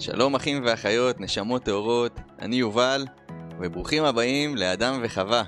[0.00, 3.06] שלום אחים ואחיות, נשמות טהורות, אני יובל,
[3.58, 5.42] וברוכים הבאים לאדם וחווה.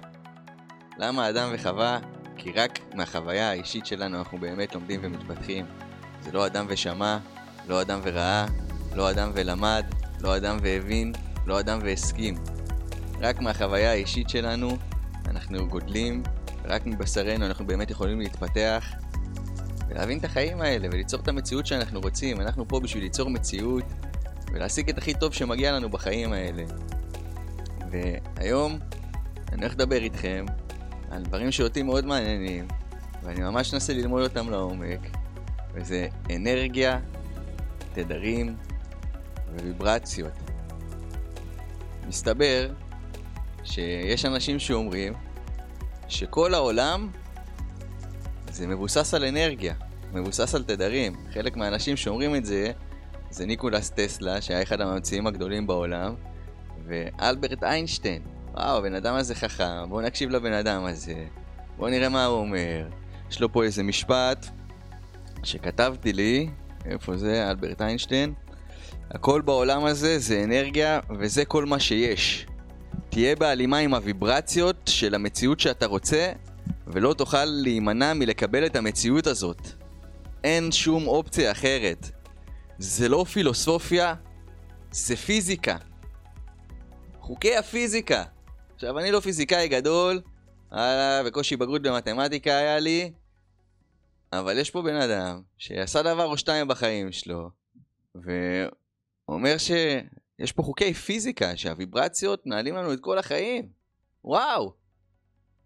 [0.99, 1.99] למה אדם וחווה?
[2.37, 5.67] כי רק מהחוויה האישית שלנו אנחנו באמת לומדים ומתפתחים.
[6.23, 7.19] זה לא אדם ושמע,
[7.69, 8.47] לא אדם וראה,
[8.95, 9.85] לא אדם ולמד,
[10.21, 11.13] לא אדם והבין,
[11.47, 12.35] לא אדם והסכים.
[13.21, 14.77] רק מהחוויה האישית שלנו
[15.27, 16.23] אנחנו גודלים,
[16.65, 18.85] רק מבשרנו אנחנו באמת יכולים להתפתח
[19.89, 22.41] ולהבין את החיים האלה וליצור את המציאות שאנחנו רוצים.
[22.41, 23.85] אנחנו פה בשביל ליצור מציאות
[24.53, 26.63] ולהשיג את הכי טוב שמגיע לנו בחיים האלה.
[27.91, 28.79] והיום
[29.53, 30.47] אני הולך לדבר איתכם
[31.11, 32.69] על דברים שאותי מאוד מעניינים,
[33.23, 35.01] ואני ממש אנסה ללמוד אותם לעומק,
[35.75, 36.99] וזה אנרגיה,
[37.93, 38.57] תדרים
[39.61, 40.33] וויברציות.
[42.09, 42.71] מסתבר
[43.65, 45.13] שיש אנשים שאומרים
[46.09, 47.11] שכל העולם
[48.51, 49.75] זה מבוסס על אנרגיה,
[50.13, 51.17] מבוסס על תדרים.
[51.35, 52.73] חלק מהאנשים שאומרים את זה
[53.33, 56.15] זה ניקולס טסלה, שהיה אחד הממציאים הגדולים בעולם,
[56.87, 58.23] ואלברט איינשטיין.
[58.55, 61.25] וואו, הבן אדם הזה חכם, בואו נקשיב לבן אדם הזה.
[61.77, 62.89] בואו נראה מה הוא אומר.
[63.31, 64.47] יש לו פה איזה משפט
[65.43, 66.49] שכתבתי לי,
[66.85, 67.51] איפה זה?
[67.51, 68.35] אלברט איינשטיין.
[69.11, 72.47] הכל בעולם הזה זה אנרגיה, וזה כל מה שיש.
[73.09, 76.33] תהיה בהלימה עם הוויברציות של המציאות שאתה רוצה,
[76.87, 79.69] ולא תוכל להימנע מלקבל את המציאות הזאת.
[80.45, 82.22] אין שום אופציה אחרת.
[82.79, 84.15] זה לא פילוסופיה,
[84.91, 85.77] זה פיזיקה.
[87.21, 88.25] חוקי הפיזיקה.
[88.75, 90.21] עכשיו, אני לא פיזיקאי גדול,
[90.73, 93.13] וואלה, בקושי בגרות במתמטיקה היה לי,
[94.33, 97.51] אבל יש פה בן אדם שעשה דבר או שתיים בחיים שלו,
[98.15, 103.69] ואומר שיש פה חוקי פיזיקה, שהוויברציות מנהלים לנו את כל החיים.
[104.25, 104.73] וואו!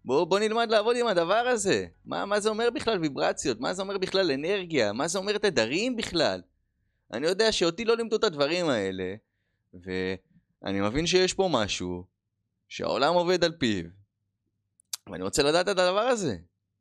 [0.05, 1.85] בואו בוא נלמד לעבוד עם הדבר הזה.
[2.05, 3.59] מה, מה זה אומר בכלל ויברציות?
[3.59, 4.93] מה זה אומר בכלל אנרגיה?
[4.93, 6.41] מה זה אומר תדרים בכלל?
[7.13, 9.15] אני יודע שאותי לא לימדו את הדברים האלה,
[9.73, 12.03] ואני מבין שיש פה משהו
[12.69, 13.85] שהעולם עובד על פיו,
[15.11, 16.37] ואני רוצה לדעת את הדבר הזה.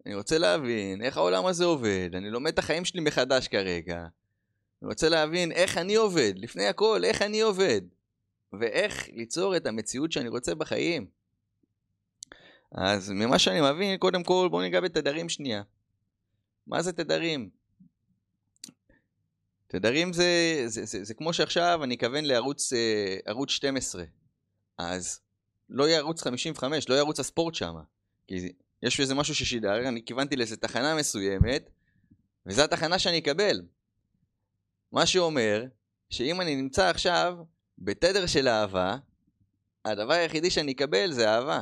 [0.06, 4.06] אני רוצה להבין איך העולם הזה עובד, אני לומד את החיים שלי מחדש כרגע.
[4.82, 7.80] אני רוצה להבין איך אני עובד, לפני הכל, איך אני עובד,
[8.52, 11.06] ואיך ליצור את המציאות שאני רוצה בחיים.
[12.72, 15.62] אז ממה שאני מבין, קודם כל בואו ניגע בתדרים שנייה.
[16.66, 17.50] מה זה תדרים?
[19.66, 24.04] תדרים זה, זה, זה, זה, זה כמו שעכשיו אני אכוון לערוץ אה, ערוץ 12,
[24.78, 25.20] אז
[25.68, 27.74] לא יהיה ערוץ 55, לא יהיה ערוץ הספורט שם,
[28.26, 31.70] כי יש איזה משהו ששידר, אני כיוונתי לאיזה תחנה מסוימת,
[32.46, 33.62] וזו התחנה שאני אקבל.
[34.92, 35.64] מה שאומר,
[36.10, 37.38] שאם אני נמצא עכשיו
[37.78, 38.96] בתדר של אהבה,
[39.84, 41.60] הדבר היחידי שאני אקבל זה אהבה.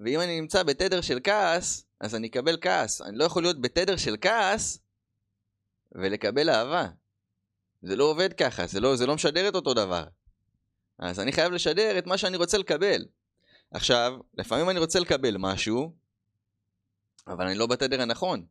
[0.00, 3.02] ואם אני נמצא בתדר של כעס, אז אני אקבל כעס.
[3.02, 4.78] אני לא יכול להיות בתדר של כעס
[5.92, 6.88] ולקבל אהבה.
[7.82, 10.04] זה לא עובד ככה, זה לא, זה לא משדר את אותו דבר.
[10.98, 13.04] אז אני חייב לשדר את מה שאני רוצה לקבל.
[13.70, 15.92] עכשיו, לפעמים אני רוצה לקבל משהו,
[17.26, 18.44] אבל אני לא בתדר הנכון.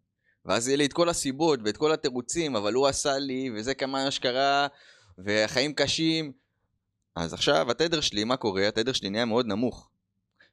[0.46, 4.12] ואז יהיה לי את כל הסיבות ואת כל התירוצים, אבל הוא עשה לי, וזה כמה
[4.12, 4.68] שקרה,
[5.18, 6.32] והחיים קשים.
[7.16, 8.68] אז עכשיו התדר שלי, מה קורה?
[8.68, 9.90] התדר שלי נהיה מאוד נמוך.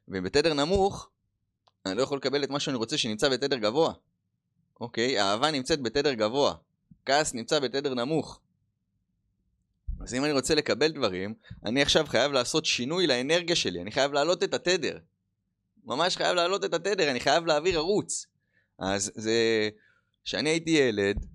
[0.07, 1.09] ובתדר נמוך,
[1.85, 3.93] אני לא יכול לקבל את מה שאני רוצה שנמצא בתדר גבוה.
[4.81, 5.21] אוקיי?
[5.21, 6.55] אהבה נמצאת בתדר גבוה.
[7.05, 8.39] כעס נמצא בתדר נמוך.
[10.09, 11.33] אז אם אני רוצה לקבל דברים,
[11.65, 14.97] אני עכשיו חייב לעשות שינוי לאנרגיה שלי, אני חייב להעלות את התדר.
[15.85, 18.25] ממש חייב להעלות את התדר, אני חייב להעביר ערוץ.
[18.79, 19.69] אז זה...
[20.25, 21.25] כשאני הייתי ילד,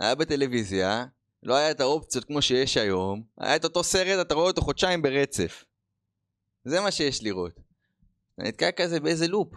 [0.00, 1.04] היה בטלוויזיה,
[1.42, 5.02] לא היה את האופציות כמו שיש היום, היה את אותו סרט, אתה רואה אותו חודשיים
[5.02, 5.64] ברצף.
[6.64, 7.60] זה מה שיש לראות.
[8.34, 9.54] אתה נתקע כזה באיזה לופ.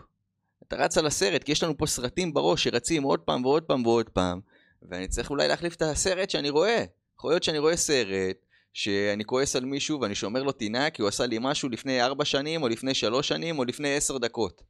[0.68, 3.86] אתה רץ על הסרט, כי יש לנו פה סרטים בראש שרצים עוד פעם ועוד פעם
[3.86, 4.40] ועוד פעם,
[4.82, 6.86] ואני צריך אולי להחליף את הסרט שאני רואה.
[7.18, 8.43] יכול להיות שאני רואה סרט,
[8.74, 12.26] שאני כועס על מישהו ואני שומר לו טינה כי הוא עשה לי משהו לפני 4
[12.26, 14.64] שנים, או לפני 3 שנים, או לפני 10 דקות.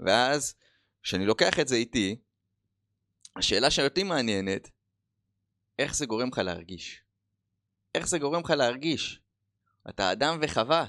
[0.00, 0.54] ואז,
[1.02, 2.16] כשאני לוקח את זה איתי,
[3.36, 4.70] השאלה שאותי מעניינת,
[5.78, 7.02] איך זה גורם לך להרגיש?
[7.94, 9.20] איך זה גורם לך להרגיש?
[9.88, 10.86] אתה אדם וחווה.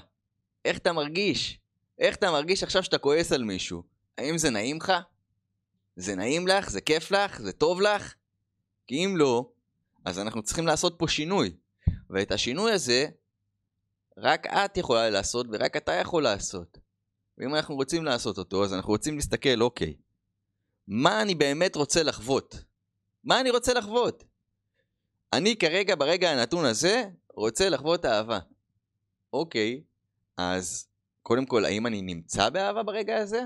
[0.64, 1.60] איך אתה מרגיש?
[1.98, 3.82] איך אתה מרגיש עכשיו שאתה כועס על מישהו?
[4.18, 4.92] האם זה נעים לך?
[5.96, 6.70] זה נעים לך?
[6.70, 7.40] זה כיף לך?
[7.40, 8.14] זה טוב לך?
[8.86, 9.50] כי אם לא,
[10.04, 11.56] אז אנחנו צריכים לעשות פה שינוי.
[12.10, 13.06] ואת השינוי הזה,
[14.18, 16.78] רק את יכולה לעשות ורק אתה יכול לעשות.
[17.38, 19.94] ואם אנחנו רוצים לעשות אותו, אז אנחנו רוצים להסתכל, אוקיי,
[20.88, 22.64] מה אני באמת רוצה לחוות?
[23.24, 24.24] מה אני רוצה לחוות?
[25.32, 28.38] אני כרגע, ברגע הנתון הזה, רוצה לחוות אהבה.
[29.32, 29.82] אוקיי,
[30.36, 30.88] אז
[31.22, 33.40] קודם כל, האם אני נמצא באהבה ברגע הזה?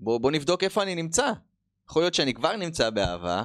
[0.00, 1.32] בוא, בוא נבדוק איפה אני נמצא.
[1.88, 3.44] יכול להיות שאני כבר נמצא באהבה,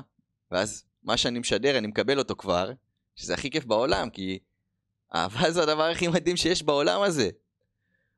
[0.51, 2.71] ואז מה שאני משדר, אני מקבל אותו כבר,
[3.15, 4.39] שזה הכי כיף בעולם, כי
[5.15, 7.30] אהבה זה הדבר הכי מדהים שיש בעולם הזה.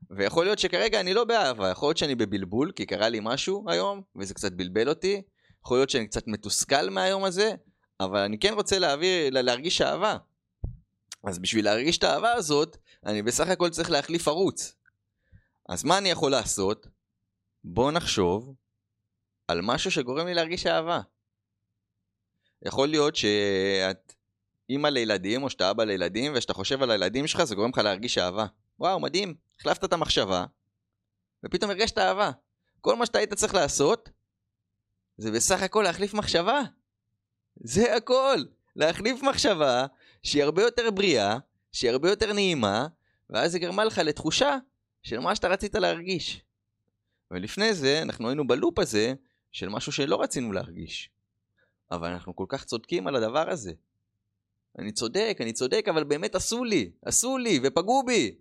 [0.09, 4.01] ויכול להיות שכרגע אני לא באהבה, יכול להיות שאני בבלבול, כי קרה לי משהו היום,
[4.15, 5.21] וזה קצת בלבל אותי.
[5.65, 7.51] יכול להיות שאני קצת מתוסכל מהיום הזה,
[7.99, 10.17] אבל אני כן רוצה להעביר, להרגיש אהבה.
[11.23, 14.75] אז בשביל להרגיש את האהבה הזאת, אני בסך הכל צריך להחליף ערוץ.
[15.69, 16.87] אז מה אני יכול לעשות?
[17.63, 18.53] בוא נחשוב
[19.47, 21.01] על משהו שגורם לי להרגיש אהבה.
[22.65, 24.13] יכול להיות שאת
[24.69, 28.17] אימא לילדים, או שאתה אבא לילדים, וכשאתה חושב על הילדים שלך זה גורם לך להרגיש
[28.17, 28.45] אהבה.
[28.79, 30.45] וואו, מדהים, החלפת את המחשבה,
[31.45, 32.31] ופתאום הרגשת אהבה.
[32.81, 34.09] כל מה שאתה היית צריך לעשות,
[35.17, 36.61] זה בסך הכל להחליף מחשבה.
[37.55, 38.37] זה הכל.
[38.75, 39.85] להחליף מחשבה
[40.23, 41.37] שהיא הרבה יותר בריאה,
[41.71, 42.87] שהיא הרבה יותר נעימה,
[43.29, 44.57] ואז זה גרמה לך לתחושה
[45.03, 46.41] של מה שאתה רצית להרגיש.
[47.31, 49.13] ולפני זה, אנחנו היינו בלופ הזה
[49.51, 51.09] של משהו שלא רצינו להרגיש.
[51.91, 53.73] אבל אנחנו כל כך צודקים על הדבר הזה.
[54.77, 58.35] אני צודק, אני צודק, אבל באמת עשו לי, עשו לי ופגעו בי.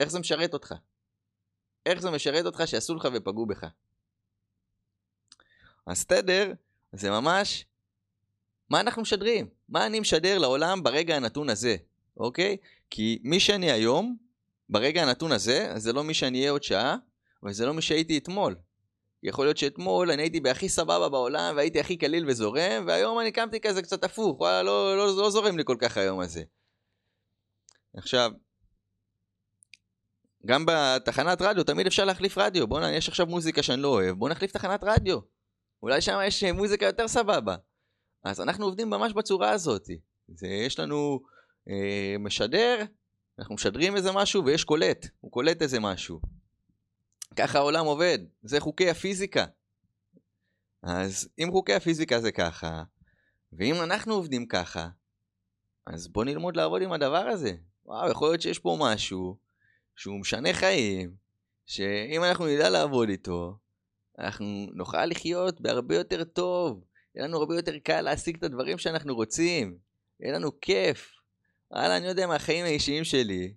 [0.00, 0.74] איך זה משרת אותך?
[1.86, 3.66] איך זה משרת אותך שעשו לך ופגעו בך?
[5.86, 6.52] אז תדר
[6.92, 7.66] זה ממש
[8.70, 9.48] מה אנחנו משדרים?
[9.68, 11.76] מה אני משדר לעולם ברגע הנתון הזה,
[12.16, 12.56] אוקיי?
[12.90, 14.16] כי מי שאני היום,
[14.68, 16.96] ברגע הנתון הזה, זה לא מי שאני אהיה עוד שעה,
[17.42, 18.56] וזה לא מי שהייתי אתמול.
[19.22, 23.60] יכול להיות שאתמול אני הייתי בהכי סבבה בעולם, והייתי הכי קליל וזורם, והיום אני קמתי
[23.60, 26.42] כזה קצת הפוך, וואלה, לא, לא, לא זורם לי כל כך היום הזה.
[27.96, 28.30] עכשיו,
[30.46, 32.66] גם בתחנת רדיו תמיד אפשר להחליף רדיו.
[32.66, 35.18] בוא'נה, יש עכשיו מוזיקה שאני לא אוהב, בוא נחליף תחנת רדיו.
[35.82, 37.56] אולי שם יש מוזיקה יותר סבבה.
[38.24, 39.84] אז אנחנו עובדים ממש בצורה הזאת.
[40.28, 41.20] זה, יש לנו
[41.68, 42.84] אה, משדר,
[43.38, 46.20] אנחנו משדרים איזה משהו ויש קולט, הוא קולט איזה משהו.
[47.38, 49.44] ככה העולם עובד, זה חוקי הפיזיקה.
[50.82, 52.82] אז אם חוקי הפיזיקה זה ככה,
[53.52, 54.88] ואם אנחנו עובדים ככה,
[55.86, 57.52] אז בוא נלמוד לעבוד עם הדבר הזה.
[57.84, 59.36] וואו, יכול להיות שיש פה משהו
[59.96, 61.14] שהוא משנה חיים,
[61.66, 63.58] שאם אנחנו נדע לעבוד איתו,
[64.18, 69.14] אנחנו נוכל לחיות בהרבה יותר טוב, יהיה לנו הרבה יותר קל להשיג את הדברים שאנחנו
[69.14, 69.78] רוצים,
[70.20, 71.14] יהיה לנו כיף.
[71.70, 73.54] וואלה, אני יודע מהחיים האישיים שלי,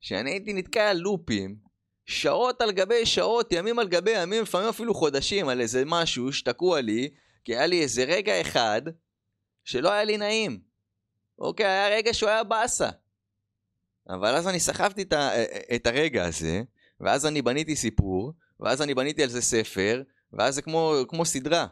[0.00, 1.63] שאני הייתי נתקע על לופים,
[2.06, 6.80] שעות על גבי שעות, ימים על גבי ימים, לפעמים אפילו חודשים, על איזה משהו שתקוע
[6.80, 7.10] לי,
[7.44, 8.82] כי היה לי איזה רגע אחד
[9.64, 10.60] שלא היה לי נעים.
[11.38, 12.88] אוקיי, היה רגע שהוא היה באסה.
[14.08, 15.30] אבל אז אני סחבתי את, ה,
[15.74, 16.62] את הרגע הזה,
[17.00, 20.02] ואז אני בניתי סיפור, ואז אני בניתי על זה ספר,
[20.32, 21.66] ואז זה כמו, כמו סדרה.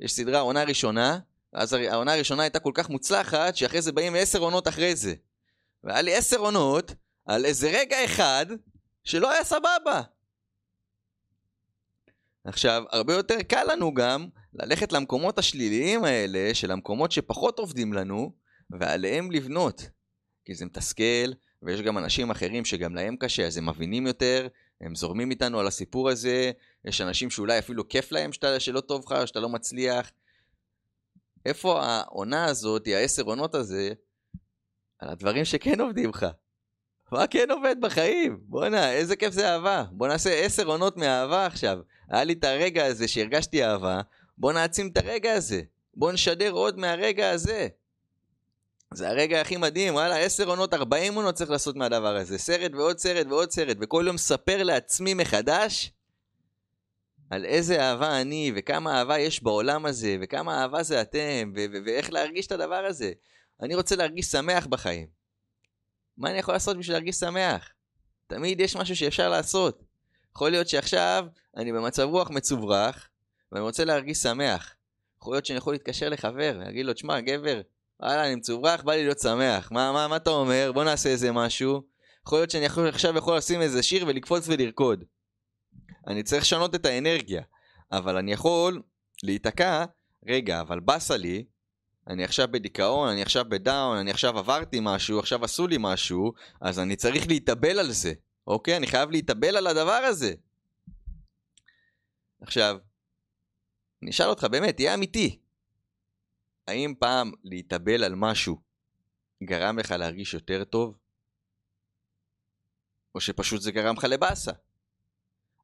[0.00, 1.18] יש סדרה, עונה ראשונה,
[1.52, 5.14] אז העונה הראשונה הייתה כל כך מוצלחת, שאחרי זה באים עשר עונות אחרי זה.
[5.84, 6.94] והיה לי עשר עונות
[7.26, 8.46] על איזה רגע אחד
[9.04, 10.02] שלא היה סבבה.
[12.44, 18.32] עכשיו, הרבה יותר קל לנו גם ללכת למקומות השליליים האלה, של המקומות שפחות עובדים לנו,
[18.70, 19.88] ועליהם לבנות.
[20.44, 21.32] כי זה מתסכל,
[21.62, 24.48] ויש גם אנשים אחרים שגם להם קשה, אז הם מבינים יותר,
[24.80, 26.52] הם זורמים איתנו על הסיפור הזה,
[26.84, 30.10] יש אנשים שאולי אפילו כיף להם שאתה, שלא טוב לך, שאתה לא מצליח.
[31.46, 33.92] איפה העונה הזאת, העשר עונות הזה,
[34.98, 36.26] על הדברים שכן עובדים לך?
[37.12, 38.40] מה כן עובד בחיים?
[38.42, 39.84] בואנה, איזה כיף זה אהבה.
[39.90, 41.78] בוא נעשה עשר עונות מאהבה עכשיו.
[42.10, 44.00] היה לי את הרגע הזה שהרגשתי אהבה,
[44.38, 45.62] בוא נעצים את הרגע הזה.
[45.94, 47.68] בוא נשדר עוד מהרגע הזה.
[48.94, 52.38] זה הרגע הכי מדהים, וואלה, עשר עונות, ארבעים עונות צריך לעשות מהדבר הזה.
[52.38, 55.92] סרט ועוד סרט ועוד סרט, וכל יום ספר לעצמי מחדש
[57.30, 61.52] על איזה אהבה אני, וכמה אהבה יש בעולם הזה, וכמה אהבה זה אתם,
[61.84, 63.12] ואיך להרגיש את הדבר הזה.
[63.62, 65.19] אני רוצה להרגיש שמח בחיים.
[66.20, 67.68] מה אני יכול לעשות בשביל להרגיש שמח?
[68.26, 69.84] תמיד יש משהו שאפשר לעשות.
[70.34, 73.08] יכול להיות שעכשיו אני במצב רוח מצוברח,
[73.52, 74.74] ואני רוצה להרגיש שמח.
[75.20, 77.60] יכול להיות שאני יכול להתקשר לחבר, להגיד לו, תשמע, גבר,
[78.00, 79.72] וואלה, אני מצוברח, בא לי להיות שמח.
[79.72, 80.70] מה, מה, מה אתה אומר?
[80.74, 81.82] בוא נעשה איזה משהו.
[82.26, 85.04] יכול להיות שאני יכול, עכשיו יכול לשים איזה שיר ולקפוץ ולרקוד.
[86.06, 87.42] אני צריך לשנות את האנרגיה.
[87.92, 88.82] אבל אני יכול
[89.22, 89.84] להיתקע,
[90.26, 91.44] רגע, אבל באסה לי,
[92.06, 96.78] אני עכשיו בדיכאון, אני עכשיו בדאון, אני עכשיו עברתי משהו, עכשיו עשו לי משהו, אז
[96.78, 98.12] אני צריך להתאבל על זה,
[98.46, 98.76] אוקיי?
[98.76, 100.34] אני חייב להתאבל על הדבר הזה.
[102.40, 102.78] עכשיו,
[104.02, 105.40] אני אשאל אותך באמת, תהיה אמיתי.
[106.68, 108.60] האם פעם להתאבל על משהו
[109.44, 110.98] גרם לך להרגיש יותר טוב?
[113.14, 114.52] או שפשוט זה גרם לך לבאסה?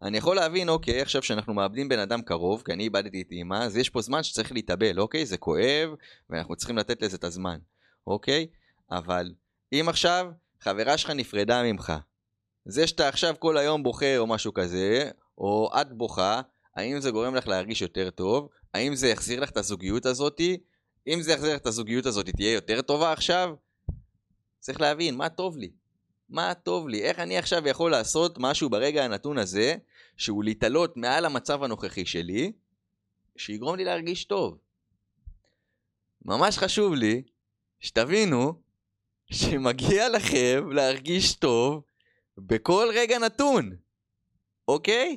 [0.02, 3.64] אני יכול להבין, אוקיי, עכשיו שאנחנו מאבדים בן אדם קרוב, כי אני איבדתי את אימא,
[3.64, 5.26] אז יש פה זמן שצריך להתאבל, אוקיי?
[5.26, 5.90] זה כואב,
[6.30, 7.58] ואנחנו צריכים לתת לזה את הזמן,
[8.06, 8.46] אוקיי?
[8.90, 9.32] אבל
[9.72, 10.26] אם עכשיו
[10.60, 11.92] חברה שלך נפרדה ממך,
[12.64, 16.40] זה שאתה עכשיו כל היום בוכה או משהו כזה, או את בוכה,
[16.76, 18.48] האם זה גורם לך להרגיש יותר טוב?
[18.74, 20.58] האם זה יחזיר לך את הזוגיות הזאתי?
[21.06, 23.54] אם זה יחזיר לך את הזוגיות הזאת, תהיה יותר טובה עכשיו?
[24.60, 25.70] צריך להבין מה טוב לי.
[26.28, 27.02] מה טוב לי?
[27.02, 29.74] איך אני עכשיו יכול לעשות משהו ברגע הנתון הזה,
[30.16, 32.52] שהוא להתעלות מעל המצב הנוכחי שלי,
[33.36, 34.58] שיגרום לי להרגיש טוב.
[36.24, 37.22] ממש חשוב לי
[37.80, 38.62] שתבינו
[39.32, 41.82] שמגיע לכם להרגיש טוב
[42.38, 43.76] בכל רגע נתון,
[44.68, 45.16] אוקיי?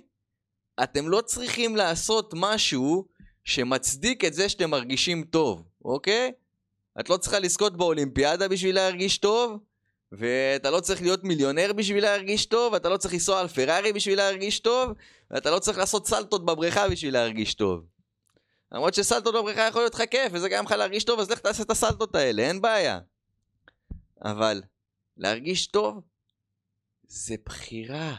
[0.83, 3.07] אתם לא צריכים לעשות משהו
[3.43, 6.31] שמצדיק את זה שאתם מרגישים טוב, אוקיי?
[6.99, 9.59] את לא צריכה לזכות באולימפיאדה בשביל להרגיש טוב,
[10.11, 14.17] ואתה לא צריך להיות מיליונר בשביל להרגיש טוב, אתה לא צריך לנסוע על פרארי בשביל
[14.17, 14.91] להרגיש טוב,
[15.31, 17.85] ואתה לא צריך לעשות סלטות בבריכה בשביל להרגיש טוב.
[18.71, 21.63] למרות שסלטות בבריכה יכול להיות לך כיף, וזה גם לך להרגיש טוב, אז לך תעשה
[21.63, 22.99] את הסלטות האלה, אין בעיה.
[24.25, 24.61] אבל
[25.17, 26.01] להרגיש טוב
[27.07, 28.15] זה בחירה.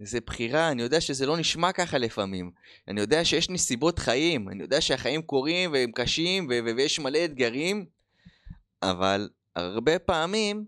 [0.00, 2.50] זה בחירה, אני יודע שזה לא נשמע ככה לפעמים.
[2.88, 7.86] אני יודע שיש נסיבות חיים, אני יודע שהחיים קורים והם קשים ו- ויש מלא אתגרים,
[8.82, 9.28] אבל
[9.58, 10.64] הרבה פעמים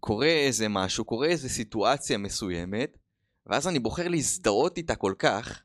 [0.00, 2.98] קורה איזה משהו, קורה איזה סיטואציה מסוימת,
[3.46, 5.62] ואז אני בוחר להזדהות איתה כל כך,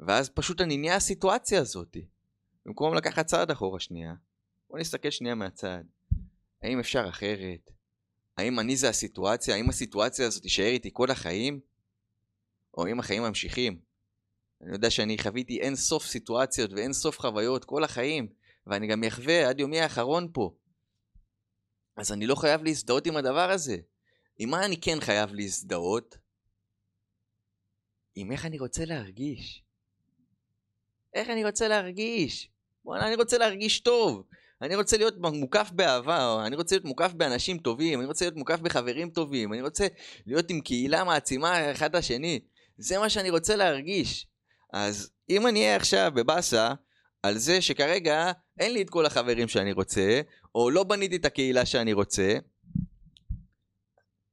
[0.00, 1.96] ואז פשוט אני נהיה הסיטואציה הזאת.
[2.66, 4.14] במקום לקחת צעד אחורה שנייה,
[4.70, 5.84] בוא נסתכל שנייה מהצד.
[6.62, 7.70] האם אפשר אחרת?
[8.36, 9.54] האם אני זה הסיטואציה?
[9.54, 11.60] האם הסיטואציה הזאת תישאר איתי כל החיים?
[12.76, 13.78] או אם החיים ממשיכים?
[14.62, 18.28] אני יודע שאני חוויתי אין סוף סיטואציות ואין סוף חוויות כל החיים,
[18.66, 20.54] ואני גם אחווה עד יומי האחרון פה.
[21.96, 23.76] אז אני לא חייב להזדהות עם הדבר הזה.
[24.38, 26.18] עם מה אני כן חייב להזדהות?
[28.14, 29.62] עם איך אני רוצה להרגיש.
[31.14, 32.50] איך אני רוצה להרגיש?
[32.84, 34.22] בוא'נה, אני רוצה להרגיש טוב.
[34.62, 38.60] אני רוצה להיות מוקף באהבה, אני רוצה להיות מוקף באנשים טובים, אני רוצה להיות מוקף
[38.60, 39.86] בחברים טובים, אני רוצה
[40.26, 42.40] להיות עם קהילה מעצימה אחד לשני.
[42.78, 44.26] זה מה שאני רוצה להרגיש.
[44.72, 46.72] אז אם אני אהיה עכשיו בבאסה
[47.22, 50.20] על זה שכרגע אין לי את כל החברים שאני רוצה,
[50.54, 52.38] או לא בניתי את הקהילה שאני רוצה,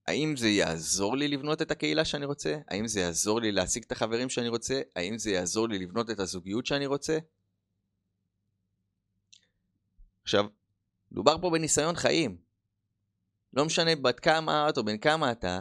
[0.07, 2.57] האם זה יעזור לי לבנות את הקהילה שאני רוצה?
[2.67, 4.81] האם זה יעזור לי להשיג את החברים שאני רוצה?
[4.95, 7.17] האם זה יעזור לי לבנות את הזוגיות שאני רוצה?
[10.23, 10.45] עכשיו,
[11.11, 12.37] דובר פה בניסיון חיים.
[13.53, 15.59] לא משנה בת כמה את או בן כמה אתה,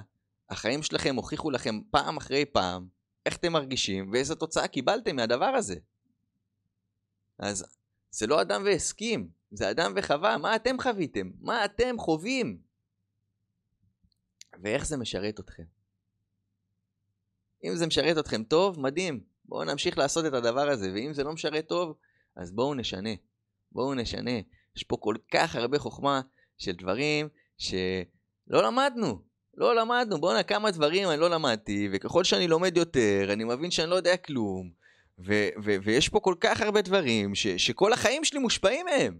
[0.50, 2.88] החיים שלכם הוכיחו לכם פעם אחרי פעם
[3.26, 5.76] איך אתם מרגישים ואיזה תוצאה קיבלתם מהדבר הזה.
[7.38, 7.64] אז
[8.10, 11.30] זה לא אדם והסכים, זה אדם וחווה, מה אתם חוויתם?
[11.40, 12.58] מה אתם חווים?
[14.62, 15.62] ואיך זה משרת אתכם?
[17.64, 19.20] אם זה משרת אתכם טוב, מדהים.
[19.44, 21.96] בואו נמשיך לעשות את הדבר הזה, ואם זה לא משרת טוב,
[22.36, 23.10] אז בואו נשנה.
[23.72, 24.40] בואו נשנה.
[24.76, 26.20] יש פה כל כך הרבה חוכמה
[26.58, 29.22] של דברים שלא למדנו.
[29.54, 30.20] לא למדנו.
[30.20, 34.16] בואנה, כמה דברים אני לא למדתי, וככל שאני לומד יותר, אני מבין שאני לא יודע
[34.16, 34.70] כלום.
[35.18, 39.18] ו- ו- ויש פה כל כך הרבה דברים ש- שכל החיים שלי מושפעים מהם.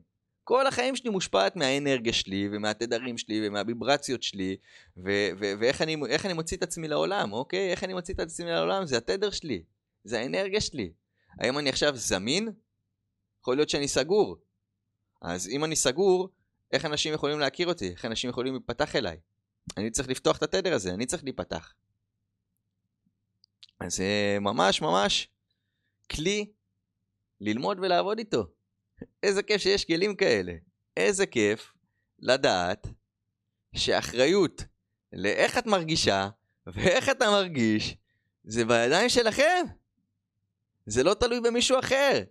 [0.49, 4.57] כל החיים שלי מושפעת מהאנרגיה שלי, ומהתדרים שלי, ומהביברציות שלי,
[4.97, 7.71] ו- ו- ואיך אני, אני מוציא את עצמי לעולם, אוקיי?
[7.71, 8.87] איך אני מוציא את עצמי לעולם?
[8.87, 9.63] זה התדר שלי,
[10.05, 10.93] זה האנרגיה שלי.
[11.41, 12.49] האם אני עכשיו זמין?
[13.41, 14.37] יכול להיות שאני סגור.
[15.23, 16.29] אז אם אני סגור,
[16.73, 17.91] איך אנשים יכולים להכיר אותי?
[17.91, 19.17] איך אנשים יכולים להיפתח אליי?
[19.77, 21.75] אני צריך לפתוח את התדר הזה, אני צריך להיפתח.
[23.81, 25.29] אז זה ממש ממש
[26.11, 26.47] כלי
[27.41, 28.56] ללמוד ולעבוד איתו.
[29.23, 30.53] איזה כיף שיש כלים כאלה.
[30.97, 31.73] איזה כיף
[32.19, 32.87] לדעת
[33.75, 34.65] שאחריות
[35.13, 36.29] לאיך את מרגישה
[36.67, 37.97] ואיך אתה מרגיש
[38.45, 39.65] זה בידיים שלכם.
[40.87, 42.23] זה לא תלוי במישהו אחר.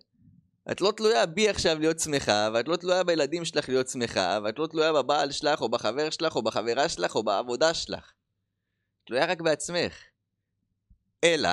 [0.70, 4.58] את לא תלויה בי עכשיו להיות שמחה, ואת לא תלויה בילדים שלך להיות שמחה, ואת
[4.58, 8.12] לא תלויה בבעל שלך, או בחבר שלך, או בחברה שלך, או בעבודה שלך.
[9.04, 9.98] תלויה רק בעצמך.
[11.24, 11.48] אלא,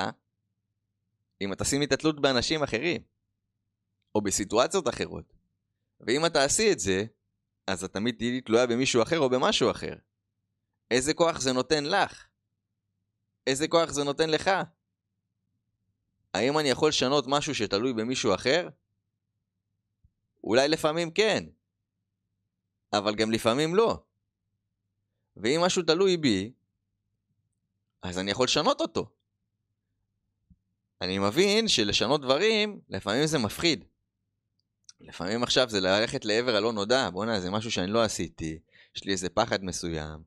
[1.40, 3.02] אם את תשימי את התלות באנשים אחרים,
[4.14, 5.32] או בסיטואציות אחרות,
[6.00, 7.04] ואם את תעשי את זה,
[7.66, 9.94] אז את תמיד תהיי תלויה במישהו אחר או במשהו אחר.
[10.90, 12.26] איזה כוח זה נותן לך?
[13.46, 14.50] איזה כוח זה נותן לך?
[16.34, 18.68] האם אני יכול לשנות משהו שתלוי במישהו אחר?
[20.44, 21.44] אולי לפעמים כן,
[22.92, 24.02] אבל גם לפעמים לא.
[25.36, 26.52] ואם משהו תלוי בי,
[28.02, 29.10] אז אני יכול לשנות אותו.
[31.00, 33.84] אני מבין שלשנות דברים, לפעמים זה מפחיד.
[35.00, 38.58] לפעמים עכשיו זה ללכת לעבר הלא נודע, בואנה, זה משהו שאני לא עשיתי,
[38.96, 40.22] יש לי איזה פחד מסוים.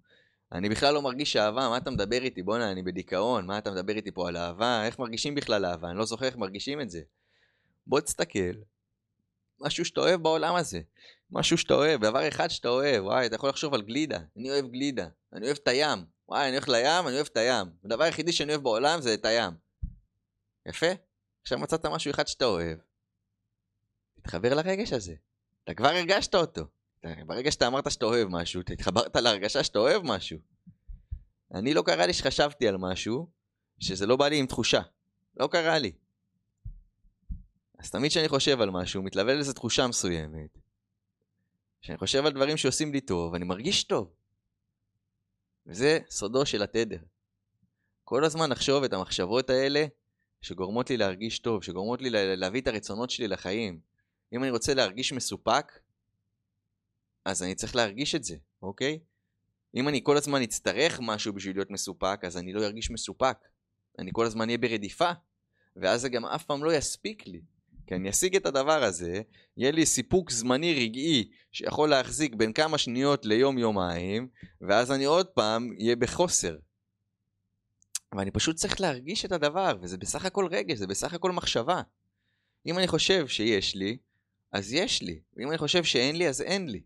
[0.51, 2.43] אני בכלל לא מרגיש אהבה, מה אתה מדבר איתי?
[2.43, 4.85] בואנה, אני בדיכאון, מה אתה מדבר איתי פה על אהבה?
[4.85, 5.89] איך מרגישים בכלל אהבה?
[5.89, 7.01] אני לא זוכר איך מרגישים את זה.
[7.87, 8.53] בוא תסתכל,
[9.59, 10.81] משהו שאתה אוהב בעולם הזה.
[11.31, 14.19] משהו שאתה אוהב, דבר אחד שאתה אוהב, וואי, אתה יכול לחשוב על גלידה.
[14.37, 15.07] אני אוהב גלידה.
[15.33, 16.05] אני אוהב את הים.
[16.29, 17.67] וואי, אני הולך לים, אני אוהב את הים.
[17.85, 19.53] הדבר היחידי שאני אוהב בעולם זה את הים.
[20.65, 20.87] יפה?
[21.41, 22.77] עכשיו מצאת משהו אחד שאתה אוהב.
[24.27, 25.15] תתחבר לרגש הזה.
[25.63, 26.61] אתה כבר הרגשת אותו.
[27.03, 30.39] ברגע שאתה אמרת שאתה אוהב משהו, אתה התחברת להרגשה שאתה אוהב משהו.
[31.53, 33.29] אני לא קרה לי שחשבתי על משהו,
[33.79, 34.81] שזה לא בא לי עם תחושה.
[35.37, 35.91] לא קרה לי.
[37.79, 40.57] אז תמיד כשאני חושב על משהו, מתלווה לזה תחושה מסוימת.
[41.81, 44.13] כשאני חושב על דברים שעושים לי טוב, אני מרגיש טוב.
[45.67, 46.99] וזה סודו של התדר.
[48.03, 49.85] כל הזמן לחשוב את המחשבות האלה
[50.41, 53.86] שגורמות לי להרגיש טוב, שגורמות לי להביא את הרצונות שלי לחיים.
[54.33, 55.79] אם אני רוצה להרגיש מסופק,
[57.25, 58.99] אז אני צריך להרגיש את זה, אוקיי?
[59.75, 63.37] אם אני כל הזמן אצטרך משהו בשביל להיות מסופק, אז אני לא ארגיש מסופק.
[63.99, 65.11] אני כל הזמן אהיה ברדיפה,
[65.75, 67.41] ואז זה גם אף פעם לא יספיק לי.
[67.87, 69.21] כי אני אשיג את הדבר הזה,
[69.57, 74.27] יהיה לי סיפוק זמני רגעי שיכול להחזיק בין כמה שניות ליום-יומיים,
[74.61, 76.57] ואז אני עוד פעם אהיה בחוסר.
[78.17, 81.81] ואני פשוט צריך להרגיש את הדבר, וזה בסך הכל רגש, זה בסך הכל מחשבה.
[82.65, 83.97] אם אני חושב שיש לי,
[84.51, 86.81] אז יש לי, ואם אני חושב שאין לי, אז אין לי.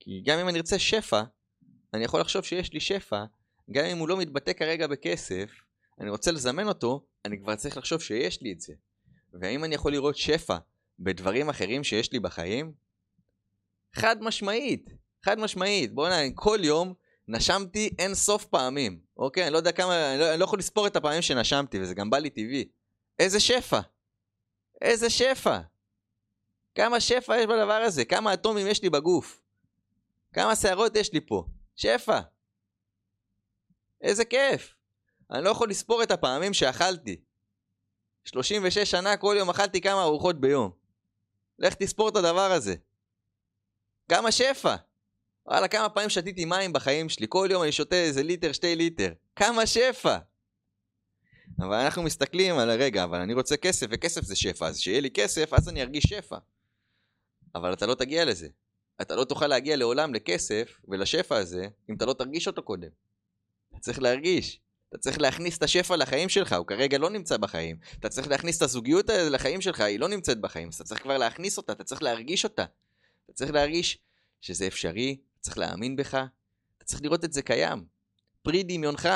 [0.00, 1.22] כי גם אם אני ארצה שפע,
[1.94, 3.24] אני יכול לחשוב שיש לי שפע,
[3.70, 5.50] גם אם הוא לא מתבטא כרגע בכסף,
[6.00, 8.74] אני רוצה לזמן אותו, אני כבר צריך לחשוב שיש לי את זה.
[9.32, 10.56] והאם אני יכול לראות שפע
[10.98, 12.72] בדברים אחרים שיש לי בחיים?
[13.94, 14.90] חד משמעית,
[15.24, 15.94] חד משמעית.
[15.94, 16.94] בוא'נה, כל יום
[17.28, 19.44] נשמתי אין סוף פעמים, אוקיי?
[19.44, 22.10] אני לא יודע כמה, אני לא, אני לא יכול לספור את הפעמים שנשמתי, וזה גם
[22.10, 22.68] בא לי טבעי.
[23.18, 23.80] איזה שפע.
[24.82, 25.58] איזה שפע.
[26.78, 29.40] כמה שפע יש בדבר הזה, כמה אטומים יש לי בגוף.
[30.32, 31.44] כמה שערות יש לי פה.
[31.76, 32.20] שפע.
[34.00, 34.74] איזה כיף.
[35.30, 37.20] אני לא יכול לספור את הפעמים שאכלתי.
[38.24, 40.70] 36 שנה כל יום אכלתי כמה ארוחות ביום.
[41.58, 42.74] לך תספור את הדבר הזה.
[44.08, 44.76] כמה שפע.
[45.46, 47.26] וואלה, כמה פעמים שתיתי מים בחיים שלי.
[47.28, 49.12] כל יום אני שותה איזה ליטר, שתי ליטר.
[49.36, 50.18] כמה שפע.
[51.58, 55.10] אבל אנחנו מסתכלים על הרגע, אבל אני רוצה כסף, וכסף זה שפע, אז שיהיה לי
[55.10, 56.38] כסף, אז אני ארגיש שפע.
[57.54, 58.48] אבל אתה לא תגיע לזה.
[59.00, 62.88] אתה לא תוכל להגיע לעולם לכסף ולשפע הזה, אם אתה לא תרגיש אותו קודם.
[63.70, 64.60] אתה צריך להרגיש.
[64.88, 67.76] אתה צריך להכניס את השפע לחיים שלך, הוא כרגע לא נמצא בחיים.
[67.98, 70.68] אתה צריך להכניס את הזוגיות לחיים שלך, היא לא נמצאת בחיים.
[70.68, 72.64] אז אתה צריך כבר להכניס אותה, אתה צריך להרגיש אותה.
[73.24, 73.98] אתה צריך להרגיש
[74.40, 76.14] שזה אפשרי, אתה צריך להאמין בך,
[76.76, 77.84] אתה צריך לראות את זה קיים.
[78.42, 79.08] פרי דמיונך.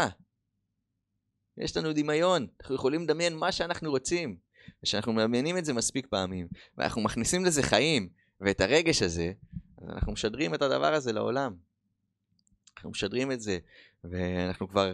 [1.57, 4.37] יש לנו דמיון, אנחנו יכולים לדמיין מה שאנחנו רוצים.
[4.83, 8.09] וכשאנחנו מדמיינים את זה מספיק פעמים, ואנחנו מכניסים לזה חיים,
[8.43, 9.33] ואת הרגש הזה,
[9.89, 11.55] אנחנו משדרים את הדבר הזה לעולם.
[12.77, 13.59] אנחנו משדרים את זה,
[14.05, 14.93] ואנחנו כבר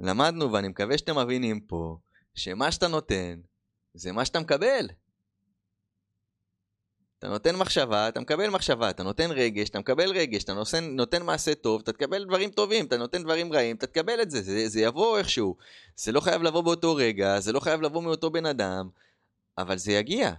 [0.00, 1.98] למדנו, ואני מקווה שאתם מבינים פה,
[2.34, 3.40] שמה שאתה נותן,
[3.94, 4.88] זה מה שאתה מקבל.
[7.18, 11.22] אתה נותן מחשבה, אתה מקבל מחשבה, אתה נותן רגש, אתה מקבל רגש, אתה נותן, נותן
[11.22, 14.68] מעשה טוב, אתה תקבל דברים טובים, אתה נותן דברים רעים, אתה תקבל את זה, זה,
[14.68, 15.56] זה יבוא איכשהו.
[15.96, 18.88] זה לא חייב לבוא באותו רגע, זה לא חייב לבוא מאותו בן אדם,
[19.58, 20.32] אבל זה יגיע,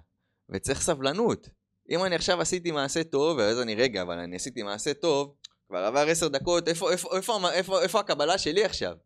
[0.49, 1.49] וצריך סבלנות.
[1.89, 5.35] אם אני עכשיו עשיתי מעשה טוב, ואז אני, רגע, אבל אני עשיתי מעשה טוב,
[5.67, 8.97] כבר עבר עשר דקות, איפה, איפה, איפה, איפה, איפה הקבלה שלי עכשיו?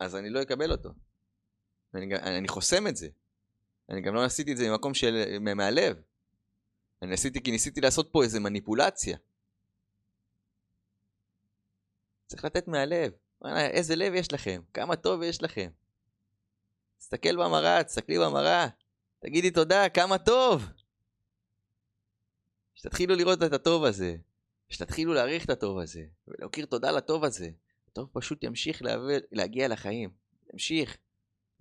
[0.00, 0.90] אז אני לא אקבל אותו.
[1.94, 3.08] אני, אני חוסם את זה.
[3.90, 5.38] אני גם לא עשיתי את זה ממקום של...
[5.40, 5.96] מהלב.
[7.02, 9.16] אני עשיתי כי ניסיתי לעשות פה איזה מניפולציה.
[12.26, 13.12] צריך לתת מהלב.
[13.56, 14.62] איזה לב יש לכם?
[14.74, 15.70] כמה טוב יש לכם?
[16.98, 18.68] תסתכל במראה, תסתכלי במראה.
[19.18, 20.66] תגידי תודה, כמה טוב.
[22.76, 24.16] שתתחילו לראות את הטוב הזה.
[24.68, 26.06] שתתחילו להעריך את הטוב הזה.
[26.28, 27.50] ולהכיר תודה לטוב הזה.
[27.88, 30.10] הטוב פשוט ימשיך להביא, להגיע לחיים.
[30.52, 30.96] ימשיך.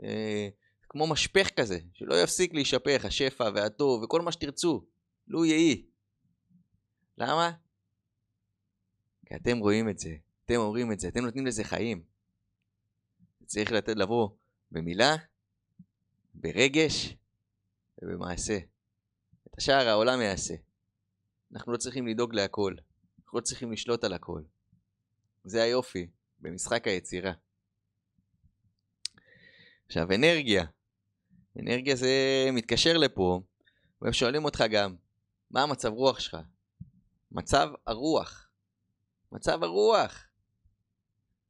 [0.03, 0.49] אה,
[0.89, 4.85] כמו משפך כזה, שלא יפסיק להישפך, השפע והטוב וכל מה שתרצו.
[5.27, 5.85] לו יהי.
[7.17, 7.51] למה?
[9.25, 12.03] כי אתם רואים את זה, אתם אומרים את זה, אתם נותנים לזה חיים.
[13.45, 14.29] צריך לתת לבוא
[14.71, 15.15] במילה,
[16.33, 17.15] ברגש
[18.01, 18.57] ובמעשה.
[19.47, 20.55] את השאר העולם יעשה.
[21.53, 22.73] אנחנו לא צריכים לדאוג להכל,
[23.19, 24.41] אנחנו לא צריכים לשלוט על הכל.
[25.43, 26.07] זה היופי
[26.39, 27.31] במשחק היצירה.
[29.85, 30.65] עכשיו, אנרגיה.
[31.59, 32.09] אנרגיה זה
[32.53, 33.41] מתקשר לפה,
[34.01, 34.95] והם שואלים אותך גם,
[35.51, 36.37] מה המצב רוח שלך?
[37.31, 38.49] מצב הרוח.
[39.31, 40.27] מצב הרוח.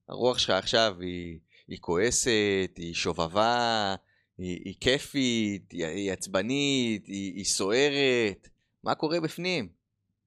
[0.10, 3.96] הרוח שלך עכשיו היא, היא כועסת, היא שובבה,
[4.38, 8.48] היא, היא כיפית, היא, היא עצבנית, היא, היא סוערת.
[8.84, 9.70] מה קורה בפנים?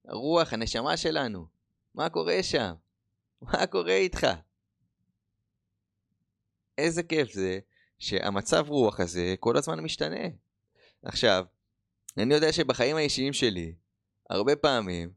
[0.09, 1.47] הרוח, הנשמה שלנו.
[1.95, 2.73] מה קורה שם?
[3.43, 4.27] מה קורה איתך?
[6.79, 7.59] איזה כיף זה
[7.99, 10.27] שהמצב רוח הזה כל הזמן משתנה.
[11.03, 11.45] עכשיו,
[12.19, 13.75] אני יודע שבחיים האישיים שלי,
[14.31, 15.11] הרבה פעמים,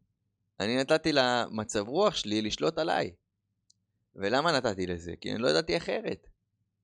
[0.60, 3.12] אני נתתי למצב רוח שלי לשלוט עליי.
[4.16, 5.14] ולמה נתתי לזה?
[5.22, 6.28] כי אני לא ידעתי אחרת.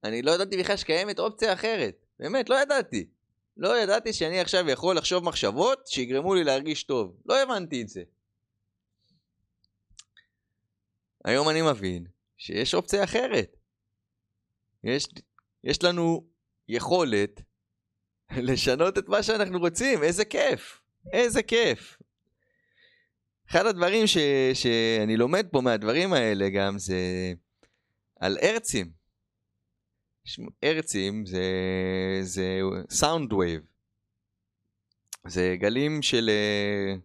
[0.04, 2.06] אני לא ידעתי בכלל שקיימת אופציה אחרת.
[2.20, 3.10] באמת, לא ידעתי.
[3.58, 7.18] לא ידעתי שאני עכשיו יכול לחשוב מחשבות שיגרמו לי להרגיש טוב.
[7.26, 8.04] לא הבנתי את זה.
[11.26, 12.06] היום אני מבין
[12.38, 13.56] שיש אופציה אחרת.
[14.84, 15.08] יש,
[15.64, 16.28] יש לנו
[16.68, 17.42] יכולת
[18.48, 20.82] לשנות את מה שאנחנו רוצים, איזה כיף,
[21.14, 21.98] איזה כיף.
[23.50, 24.18] אחד הדברים ש,
[24.54, 27.34] שאני לומד פה מהדברים האלה גם זה
[28.20, 28.97] על הרצים.
[30.64, 31.44] הרצים זה,
[32.22, 33.62] זה sound wave.
[35.28, 37.00] זה גלים של uh,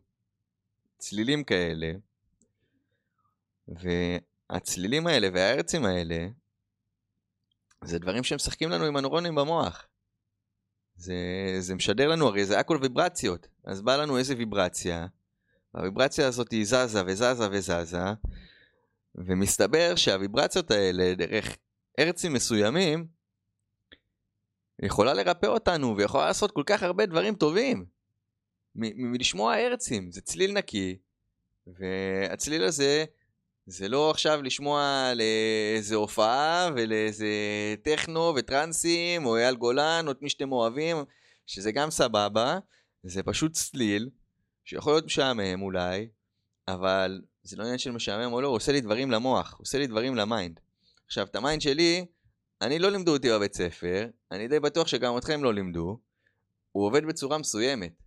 [0.98, 1.92] צלילים כאלה,
[3.68, 6.26] והצלילים האלה והארצים האלה
[7.84, 9.86] זה דברים שמשחקים לנו עם הנורונים במוח.
[10.96, 11.14] זה,
[11.58, 13.48] זה משדר לנו, הרי זה הכל ויברציות.
[13.64, 15.06] אז בא לנו איזה ויברציה,
[15.74, 17.98] והוויברציה הזאת היא זזה וזזה וזזה,
[19.14, 21.56] ומסתבר שהוויברציות האלה, דרך
[21.98, 23.06] ארצים מסוימים,
[24.82, 27.84] יכולה לרפא אותנו ויכולה לעשות כל כך הרבה דברים טובים.
[28.74, 30.98] מלשמוע הרצים, זה צליל נקי,
[31.66, 33.04] והצליל הזה
[33.66, 37.26] זה לא עכשיו לשמוע לאיזה הופעה ולאיזה
[37.82, 40.96] טכנו וטרנסים או אייל גולן או את מי שאתם אוהבים,
[41.46, 42.58] שזה גם סבבה,
[43.02, 44.10] זה פשוט צליל
[44.64, 46.08] שיכול להיות משעמם אולי,
[46.68, 49.78] אבל זה לא עניין של משעמם או לא, הוא עושה לי דברים למוח, הוא עושה
[49.78, 50.60] לי דברים ל mind.
[51.12, 52.06] עכשיו, את ה mind שלי,
[52.62, 55.98] אני לא לימדו אותי בבית ספר, אני די בטוח שגם אתכם לא לימדו,
[56.72, 58.02] הוא עובד בצורה מסוימת.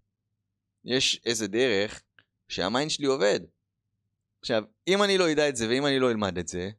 [0.85, 2.03] יש איזה דרך
[2.47, 3.39] שהמיינד שלי עובד.
[4.41, 6.69] עכשיו, אם אני לא אדע את זה ואם אני לא אלמד את זה,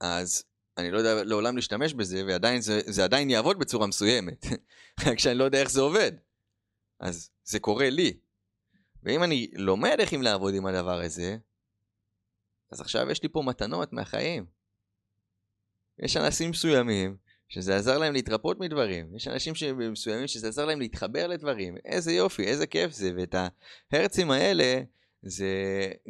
[0.00, 0.44] אז
[0.78, 4.46] אני לא יודע לעולם להשתמש בזה, ועדיין זה, זה עדיין יעבוד בצורה מסוימת,
[5.06, 6.12] רק שאני לא יודע איך זה עובד.
[7.00, 8.18] אז זה קורה לי.
[9.02, 11.36] ואם אני לומד איך אם לעבוד עם הדבר הזה,
[12.74, 14.53] אז עכשיו יש לי פה מתנות מהחיים.
[15.98, 17.16] יש אנשים מסוימים
[17.48, 19.54] שזה עזר להם להתרפות מדברים, יש אנשים
[19.92, 23.34] מסוימים שזה עזר להם להתחבר לדברים, איזה יופי, איזה כיף זה, ואת
[23.92, 24.82] ההרצים האלה
[25.22, 25.48] זה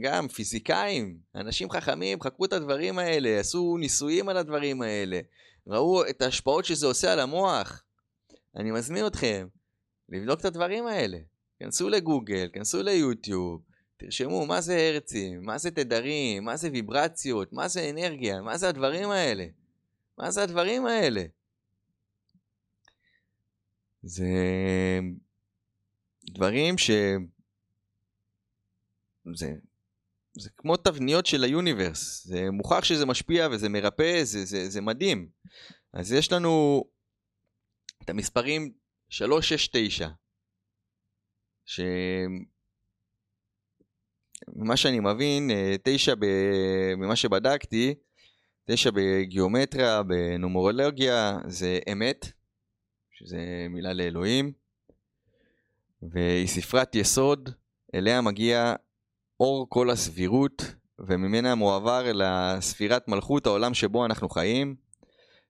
[0.00, 5.20] גם פיזיקאים, אנשים חכמים חקרו את הדברים האלה, עשו ניסויים על הדברים האלה,
[5.66, 7.82] ראו את ההשפעות שזה עושה על המוח.
[8.56, 9.46] אני מזמין אתכם
[10.08, 11.18] לבדוק את הדברים האלה.
[11.60, 13.60] כנסו לגוגל, כנסו ליוטיוב,
[13.96, 18.68] תרשמו מה זה הרצים, מה זה תדרים, מה זה ויברציות, מה זה אנרגיה, מה זה
[18.68, 19.44] הדברים האלה.
[20.18, 21.24] מה זה הדברים האלה?
[24.02, 24.28] זה
[26.24, 26.90] דברים ש...
[29.34, 29.54] זה,
[30.32, 35.28] זה כמו תבניות של היוניברס, זה מוכח שזה משפיע וזה מרפא, זה, זה, זה מדהים.
[35.92, 36.84] אז יש לנו
[38.02, 38.72] את המספרים
[39.08, 40.08] 369,
[41.64, 41.86] שממה
[44.76, 45.50] שאני מבין,
[45.82, 46.26] 9 ב...
[46.96, 47.94] ממה שבדקתי,
[48.66, 52.32] 9 בגיאומטריה, בנומרולוגיה, זה אמת,
[53.12, 54.52] שזה מילה לאלוהים,
[56.02, 57.50] והיא ספרת יסוד,
[57.94, 58.74] אליה מגיע
[59.40, 64.76] אור כל הסבירות, וממנה מועבר לספירת מלכות העולם שבו אנחנו חיים.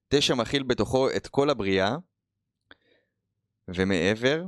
[0.08, 1.96] תשע מכיל בתוכו את כל הבריאה,
[3.68, 4.44] ומעבר.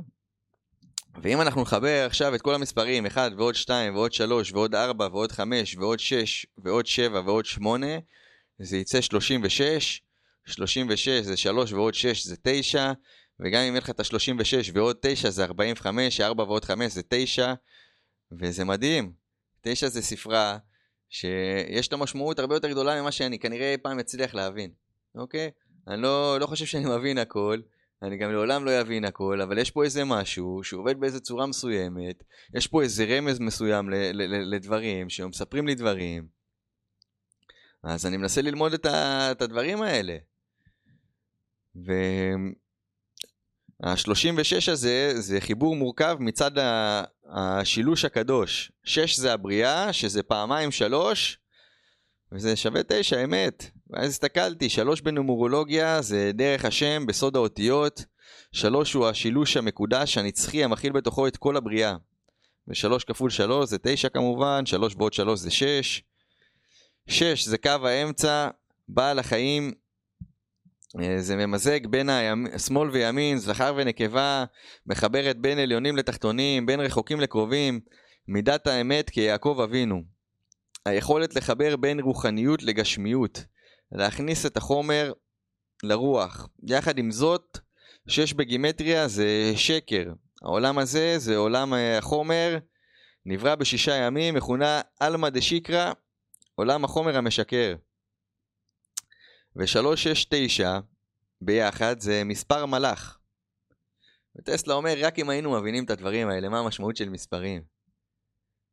[1.23, 5.31] ואם אנחנו נחבר עכשיו את כל המספרים, 1 ועוד 2 ועוד 3 ועוד 4 ועוד
[5.31, 7.87] 5 ועוד 6 ועוד 7 ועוד 8,
[8.59, 10.01] זה יצא 36,
[10.45, 12.91] 36 זה 3 ועוד 6 זה 9,
[13.39, 17.53] וגם אם יהיה לך את ה-36 ועוד 9 זה 45, 4 ועוד 5 זה 9,
[18.31, 19.11] וזה מדהים.
[19.61, 20.57] תשע זה ספרה
[21.09, 24.71] שיש לה משמעות הרבה יותר גדולה ממה שאני כנראה אי פעם אצליח להבין,
[25.15, 25.51] אוקיי?
[25.87, 27.61] אני לא, לא חושב שאני מבין הכל,
[28.01, 32.23] אני גם לעולם לא אבין הכל, אבל יש פה איזה משהו שעובד באיזה צורה מסוימת,
[32.53, 33.89] יש פה איזה רמז מסוים
[34.51, 36.27] לדברים, שמספרים לי דברים,
[37.87, 40.17] אז אני מנסה ללמוד את, ה- את הדברים האלה.
[41.75, 41.91] ו...
[43.83, 46.51] ה-36 הזה זה חיבור מורכב מצד
[47.29, 48.71] השילוש הקדוש.
[48.83, 51.39] 6 זה הבריאה, שזה פעמיים 3,
[52.31, 53.65] וזה שווה 9, אמת.
[53.89, 58.05] ואז הסתכלתי, 3 בנומרולוגיה זה דרך השם בסוד האותיות,
[58.51, 61.95] 3 הוא השילוש המקודש הנצחי המכיל בתוכו את כל הבריאה.
[62.67, 66.03] ו-3 כפול 3 זה 9 כמובן, 3 ועוד 3 זה 6.
[67.07, 68.49] 6 זה קו האמצע,
[68.87, 69.71] בעל החיים
[71.01, 72.57] אה, זה ממזג בין הימ...
[72.57, 74.45] שמאל וימין, זכר ונקבה,
[74.85, 77.79] מחברת בין עליונים לתחתונים, בין רחוקים לקרובים,
[78.27, 80.03] מידת האמת כיעקב אבינו.
[80.85, 83.45] היכולת לחבר בין רוחניות לגשמיות,
[83.91, 85.13] להכניס את החומר
[85.83, 86.47] לרוח.
[86.67, 87.57] יחד עם זאת,
[88.07, 90.03] שש בגימטריה זה שקר.
[90.41, 92.57] העולם הזה זה עולם אה, החומר,
[93.25, 95.91] נברא בשישה ימים, מכונה עלמא דשיקרא,
[96.59, 97.75] עולם החומר המשקר.
[99.55, 100.63] ו-369
[101.41, 103.19] ביחד זה מספר מלאך.
[104.35, 107.63] וטסלה אומר, רק אם היינו מבינים את הדברים האלה, מה המשמעות של מספרים.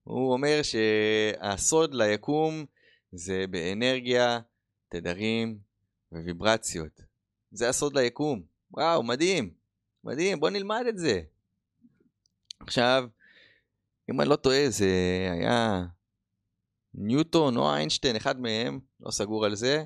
[0.04, 2.64] הוא אומר שהסוד ליקום
[3.12, 4.40] זה באנרגיה,
[4.88, 5.58] תדרים
[6.12, 7.00] וויברציות.
[7.50, 8.42] זה הסוד ליקום.
[8.70, 9.54] וואו, מדהים.
[10.04, 11.20] מדהים, בוא נלמד את זה.
[12.60, 13.04] עכשיו,
[14.10, 14.88] אם אני לא טועה, זה
[15.32, 15.84] היה
[16.94, 19.84] ניוטון או איינשטיין, אחד מהם, לא סגור על זה,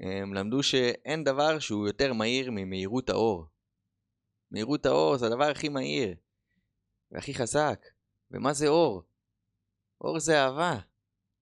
[0.00, 3.46] הם למדו שאין דבר שהוא יותר מהיר ממהירות האור.
[4.50, 6.14] מהירות האור זה הדבר הכי מהיר
[7.10, 7.86] והכי חזק.
[8.30, 9.02] ומה זה אור?
[10.00, 10.78] אור זה אהבה.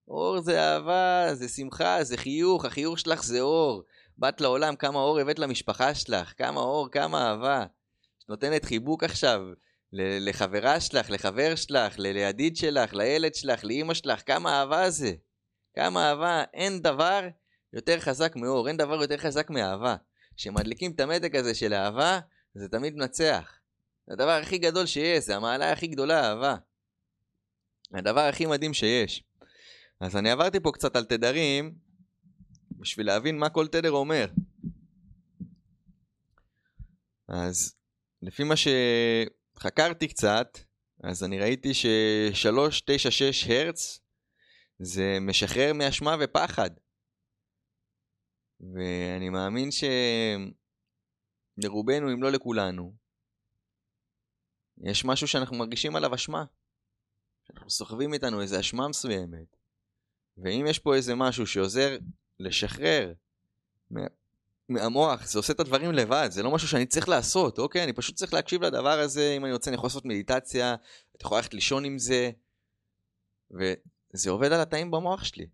[0.08, 3.82] אור זה אהבה, זה שמחה, זה חיוך, החיוך שלך זה אור.
[4.18, 7.66] באת לעולם, כמה אור הבאת למשפחה שלך, כמה אור, כמה אהבה.
[8.18, 9.40] את נותנת חיבוק עכשיו
[9.92, 15.12] לחברה שלך, לחבר שלך, לידיד שלך, לילד שלך, לאימא שלך, כמה אהבה זה.
[15.74, 17.20] כמה אהבה, אין דבר
[17.72, 19.96] יותר חזק מאור, אין דבר יותר חזק מאהבה.
[20.36, 22.20] כשמדליקים את המתק הזה של אהבה,
[22.54, 23.58] זה תמיד מנצח.
[24.06, 26.56] זה הדבר הכי גדול שיש, זה המעלה הכי גדולה, אהבה.
[27.94, 29.24] הדבר הכי מדהים שיש.
[30.00, 31.74] אז אני עברתי פה קצת על תדרים,
[32.70, 34.26] בשביל להבין מה כל תדר אומר.
[37.28, 37.74] אז
[38.22, 38.54] לפי מה
[39.58, 40.58] שחקרתי קצת,
[41.04, 44.00] אז אני ראיתי ש-396 הרץ
[44.78, 46.70] זה משחרר מאשמה ופחד.
[48.60, 49.68] ואני מאמין
[51.58, 52.94] שלרובנו, אם לא לכולנו,
[54.84, 56.44] יש משהו שאנחנו מרגישים עליו אשמה.
[57.46, 59.56] שאנחנו סוחבים איתנו איזו אשמה מסוימת.
[60.36, 61.98] ואם יש פה איזה משהו שעוזר
[62.40, 63.12] לשחרר
[64.68, 67.84] מהמוח, זה עושה את הדברים לבד, זה לא משהו שאני צריך לעשות, אוקיי?
[67.84, 70.74] אני פשוט צריך להקשיב לדבר הזה, אם אני רוצה אני יכול לעשות מדיטציה,
[71.16, 72.30] אתה יכול ללכת לישון עם זה,
[73.50, 75.46] וזה עובד על התאים במוח שלי.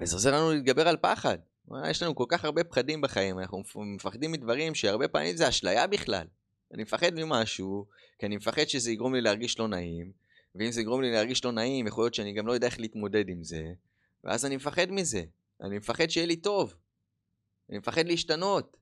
[0.00, 1.38] וזה עוזר לנו להתגבר על פחד.
[1.90, 6.26] יש לנו כל כך הרבה פחדים בחיים, אנחנו מפחדים מדברים שהרבה פעמים זה אשליה בכלל.
[6.74, 7.86] אני מפחד ממשהו,
[8.18, 10.12] כי אני מפחד שזה יגרום לי להרגיש לא נעים,
[10.54, 13.28] ואם זה יגרום לי להרגיש לא נעים, יכול להיות שאני גם לא יודע איך להתמודד
[13.28, 13.72] עם זה,
[14.24, 15.22] ואז אני מפחד מזה.
[15.64, 16.74] אני מפחד שיהיה לי טוב.
[17.70, 18.76] אני מפחד להשתנות.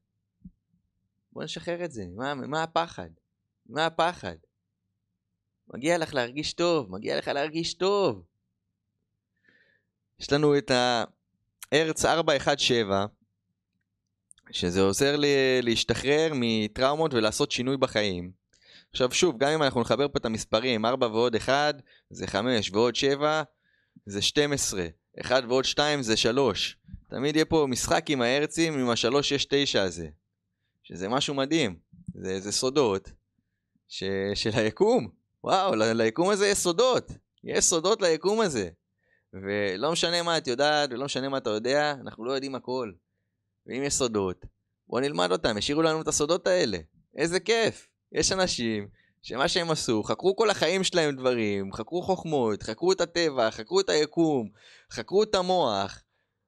[1.32, 2.04] בוא נשחרר את זה.
[2.16, 3.08] מה, מה הפחד?
[3.66, 4.36] מה הפחד?
[5.74, 8.22] מגיע לך להרגיש טוב, מגיע לך להרגיש טוב.
[10.20, 10.70] יש לנו את
[11.72, 13.06] הארץ 417,
[14.50, 18.32] שזה עוזר לי להשתחרר מטראומות ולעשות שינוי בחיים.
[18.90, 21.74] עכשיו שוב, גם אם אנחנו נחבר פה את המספרים, 4 ועוד 1
[22.10, 23.42] זה 5 ועוד 7
[24.06, 24.86] זה 12,
[25.20, 26.76] 1 ועוד 2 זה 3.
[27.08, 30.08] תמיד יהיה פה משחק עם ההרצים עם ה-369 הזה,
[30.82, 31.78] שזה משהו מדהים,
[32.14, 33.12] זה, זה סודות
[33.88, 35.08] ש, של היקום.
[35.44, 37.10] וואו, ל, ליקום הזה יש סודות,
[37.44, 38.68] יש סודות ליקום הזה.
[39.32, 42.92] ולא משנה מה את יודעת ולא משנה מה אתה יודע, אנחנו לא יודעים הכל.
[43.66, 44.46] ואם יש סודות,
[44.88, 46.78] בואו נלמד אותם, השאירו לנו את הסודות האלה.
[47.16, 47.88] איזה כיף.
[48.12, 48.88] יש אנשים
[49.22, 53.88] שמה שהם עשו, חקרו כל החיים שלהם דברים, חקרו חוכמות, חקרו את הטבע, חקרו את
[53.88, 54.50] היקום,
[54.92, 56.02] חקרו את המוח,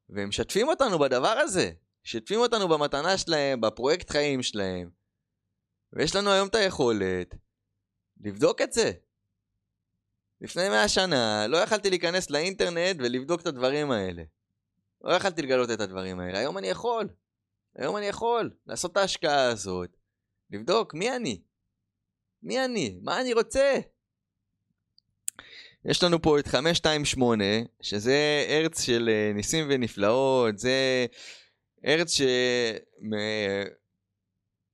[0.08, 1.70] והם משתפים אותנו בדבר הזה.
[2.04, 4.90] משתפים אותנו במתנה שלהם, בפרויקט חיים שלהם.
[5.92, 7.34] ויש לנו היום את היכולת
[8.20, 8.92] לבדוק את זה.
[10.40, 14.22] לפני מאה שנה לא יכלתי להיכנס לאינטרנט ולבדוק את הדברים האלה.
[15.04, 16.38] לא יכלתי לגלות את הדברים האלה.
[16.38, 17.08] היום אני יכול.
[17.76, 19.96] היום אני יכול לעשות את ההשקעה הזאת,
[20.50, 21.42] לבדוק מי אני.
[22.44, 22.98] מי אני?
[23.02, 23.78] מה אני רוצה?
[25.84, 27.44] יש לנו פה את 528,
[27.80, 31.06] שזה ארץ של אה, ניסים ונפלאות, זה
[31.86, 32.22] ארץ ש...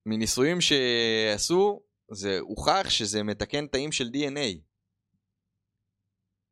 [0.07, 4.59] מניסויים שעשו, זה הוכח שזה מתקן תאים של DNA.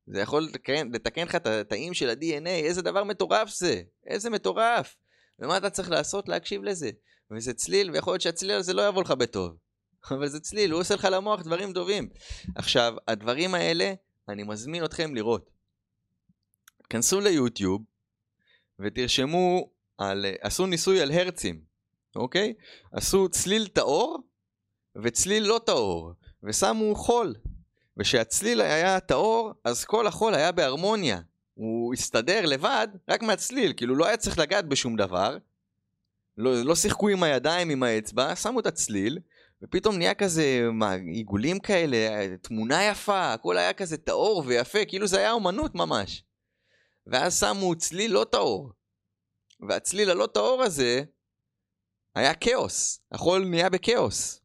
[0.06, 4.96] זה יכול לתקן, לתקן לך את התאים של ה-DNA, איזה דבר מטורף זה, איזה מטורף.
[5.38, 6.28] ומה אתה צריך לעשות?
[6.28, 6.90] להקשיב לזה.
[7.30, 9.56] וזה צליל, ויכול להיות שהצליל הזה לא יבוא לך בטוב.
[10.10, 12.08] אבל זה צליל, הוא עושה לך למוח דברים טובים.
[12.54, 13.94] עכשיו, הדברים האלה,
[14.28, 15.50] אני מזמין אתכם לראות.
[16.90, 17.82] כנסו ליוטיוב
[18.78, 21.60] ותרשמו על, עשו ניסוי על הרצים,
[22.16, 22.54] אוקיי?
[22.92, 24.22] עשו צליל טהור
[25.02, 27.34] וצליל לא טהור, ושמו חול.
[27.96, 31.20] וכשהצליל היה טהור, אז כל החול היה בהרמוניה.
[31.54, 35.38] הוא הסתדר לבד רק מהצליל, כאילו לא היה צריך לגעת בשום דבר.
[36.38, 39.18] לא, לא שיחקו עם הידיים, עם האצבע, שמו את הצליל,
[39.62, 45.18] ופתאום נהיה כזה, מה, עיגולים כאלה, תמונה יפה, הכל היה כזה טהור ויפה, כאילו זה
[45.18, 46.24] היה אומנות ממש.
[47.06, 48.72] ואז שמו צליל לא טהור.
[49.68, 51.02] והצליל הלא טהור הזה
[52.14, 54.40] היה כאוס, החול נהיה בכאוס.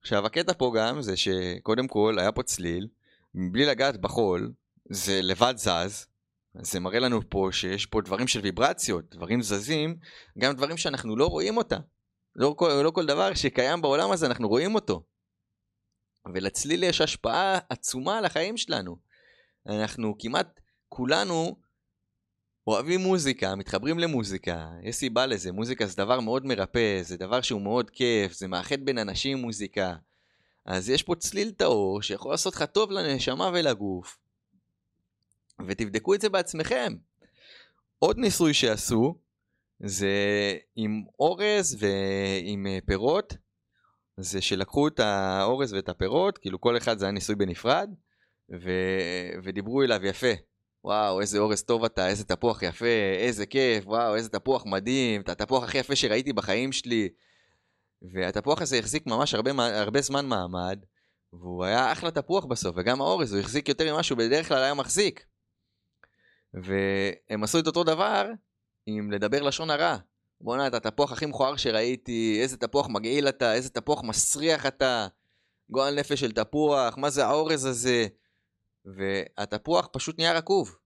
[0.00, 2.88] עכשיו הקטע פה גם זה שקודם כל היה פה צליל,
[3.34, 4.52] מבלי לגעת בחול,
[4.90, 6.06] זה לבד זז,
[6.54, 9.96] זה מראה לנו פה שיש פה דברים של ויברציות, דברים זזים,
[10.38, 11.80] גם דברים שאנחנו לא רואים אותם.
[12.36, 15.02] לא כל, לא כל דבר שקיים בעולם הזה אנחנו רואים אותו.
[16.34, 18.96] ולצליל יש השפעה עצומה על החיים שלנו.
[19.66, 21.56] אנחנו כמעט כולנו
[22.66, 27.62] אוהבים מוזיקה, מתחברים למוזיקה, יש סיבה לזה, מוזיקה זה דבר מאוד מרפא, זה דבר שהוא
[27.62, 29.94] מאוד כיף, זה מאחד בין אנשים מוזיקה.
[30.66, 34.18] אז יש פה צליל טהור שיכול לעשות לך טוב לנשמה ולגוף,
[35.66, 36.94] ותבדקו את זה בעצמכם.
[37.98, 39.14] עוד ניסוי שעשו,
[39.84, 40.08] זה
[40.76, 43.36] עם אורז ועם אה, פירות,
[44.16, 47.90] זה שלקחו את האורז ואת הפירות, כאילו כל אחד זה היה ניסוי בנפרד,
[48.52, 48.70] ו...
[49.44, 50.32] ודיברו אליו יפה.
[50.84, 52.86] וואו, איזה אורז טוב אתה, איזה תפוח יפה,
[53.18, 57.08] איזה כיף, וואו, איזה תפוח מדהים, את התפוח הכי יפה שראיתי בחיים שלי.
[58.12, 60.78] והתפוח הזה החזיק ממש הרבה, הרבה זמן מעמד,
[61.32, 64.74] והוא היה אחלה תפוח בסוף, וגם האורז, הוא החזיק יותר ממה שהוא בדרך כלל היה
[64.74, 65.24] מחזיק.
[66.54, 68.30] והם עשו את אותו דבר
[68.86, 69.96] עם לדבר לשון הרע.
[70.40, 75.06] בואנה, אתה התפוח הכי מכוער שראיתי, איזה תפוח מגעיל אתה, איזה תפוח מסריח אתה,
[75.70, 78.06] גועל נפש של תפוח, מה זה האורז הזה?
[78.84, 80.76] והתפוח פשוט נהיה רקוב.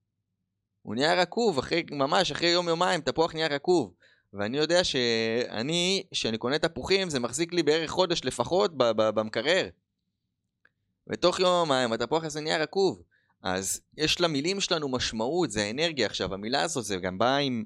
[0.83, 3.95] הוא נהיה רקוב, אחרי, ממש אחרי יום יומיים תפוח נהיה רקוב.
[4.33, 9.69] ואני יודע שאני, כשאני קונה תפוחים, זה מחזיק לי בערך חודש לפחות במקרר.
[11.07, 13.03] ותוך יום יומיים התפוח הזה נהיה רקוב.
[13.43, 17.65] אז יש למילים שלנו משמעות, זה האנרגיה עכשיו, המילה הזאת זה גם באה עם,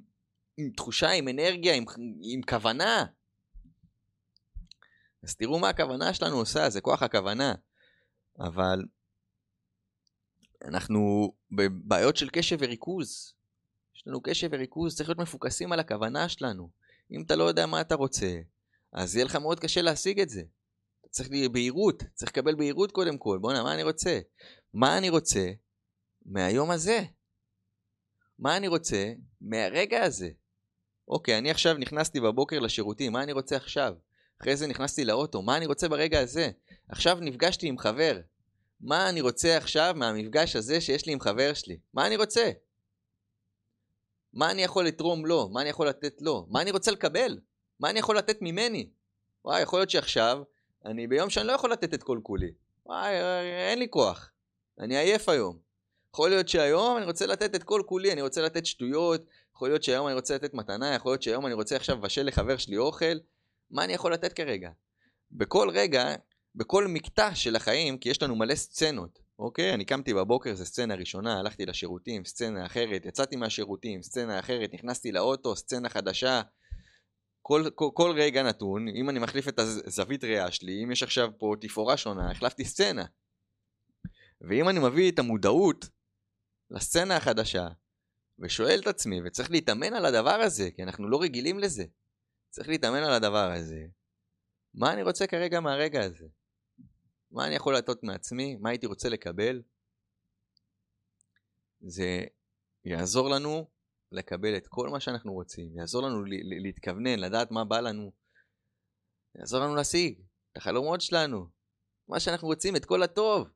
[0.61, 1.85] עם תחושה, עם אנרגיה, עם,
[2.21, 3.05] עם כוונה.
[5.23, 7.55] אז תראו מה הכוונה שלנו עושה, זה כוח הכוונה.
[8.39, 8.85] אבל
[10.65, 13.35] אנחנו בבעיות של קשב וריכוז.
[13.97, 16.71] יש לנו קשב וריכוז, צריך להיות מפוקסים על הכוונה שלנו.
[17.13, 18.41] אם אתה לא יודע מה אתה רוצה,
[18.93, 20.43] אז יהיה לך מאוד קשה להשיג את זה.
[21.01, 23.39] אתה צריך בהירות, צריך לקבל בהירות קודם כל.
[23.39, 24.21] בואנה, מה אני רוצה?
[24.75, 25.53] מה אני רוצה
[26.27, 27.05] מהיום הזה?
[28.39, 30.31] מה אני רוצה מהרגע הזה?
[31.11, 33.95] אוקיי, אני עכשיו נכנסתי בבוקר לשירותים, מה אני רוצה עכשיו?
[34.41, 36.51] אחרי זה נכנסתי לאוטו, מה אני רוצה ברגע הזה?
[36.89, 38.21] עכשיו נפגשתי עם חבר,
[38.81, 41.79] מה אני רוצה עכשיו מהמפגש הזה שיש לי עם חבר שלי?
[41.95, 42.51] מה אני רוצה?
[44.33, 45.49] מה אני יכול לתרום לו?
[45.49, 46.47] מה אני יכול לתת לו?
[46.51, 47.39] מה אני רוצה לקבל?
[47.81, 48.91] מה אני יכול לתת ממני?
[49.45, 50.43] וואי, יכול להיות שעכשיו,
[50.85, 52.53] אני ביום שאני לא יכול לתת את כל כולי.
[52.87, 53.15] וואי,
[53.71, 54.31] אין לי כוח.
[54.79, 55.59] אני עייף היום.
[56.15, 59.25] יכול להיות שהיום אני רוצה לתת את כל כולי, אני רוצה לתת שטויות,
[59.61, 62.57] יכול להיות שהיום אני רוצה לתת מתנה, יכול להיות שהיום אני רוצה עכשיו לבשל לחבר
[62.57, 63.19] שלי אוכל.
[63.71, 64.71] מה אני יכול לתת כרגע?
[65.33, 66.15] בכל רגע
[66.55, 69.75] בכל מקטע של החיים, כי יש לנו מלא סצנות, אוקיי?
[69.75, 75.13] אני קמתי בבוקר, זו סצנה ראשונה, הלכתי לשירותים, סצנה אחרת, יצאתי מהשירותים, סצנה אחרת, נכנסתי
[75.13, 76.43] לאוטו, סצנה חדשה.
[77.43, 81.29] כל, כל, כל רגע נתון, אם אני מחליף את הזווית ראייה שלי, אם יש עכשיו
[81.39, 83.05] פה תפאורה שונה, החלפתי סצנה.
[84.41, 85.89] ואם אני מביא את המודעות
[86.71, 87.69] לסצנה החדשה,
[88.41, 91.85] ושואל את עצמי, וצריך להתאמן על הדבר הזה, כי אנחנו לא רגילים לזה.
[92.51, 93.87] צריך להתאמן על הדבר הזה.
[94.75, 96.27] מה אני רוצה כרגע מהרגע הזה?
[97.31, 98.57] מה אני יכול לעשות מעצמי?
[98.57, 99.63] מה הייתי רוצה לקבל?
[101.81, 102.25] זה
[102.85, 103.71] יעזור לנו
[104.13, 106.25] לקבל את כל מה שאנחנו רוצים, יעזור לנו
[106.63, 108.13] להתכוונן, לדעת מה בא לנו,
[109.35, 110.21] יעזור לנו להשיג
[110.53, 111.47] את החלומות שלנו,
[112.09, 113.49] מה שאנחנו רוצים, את כל הטוב.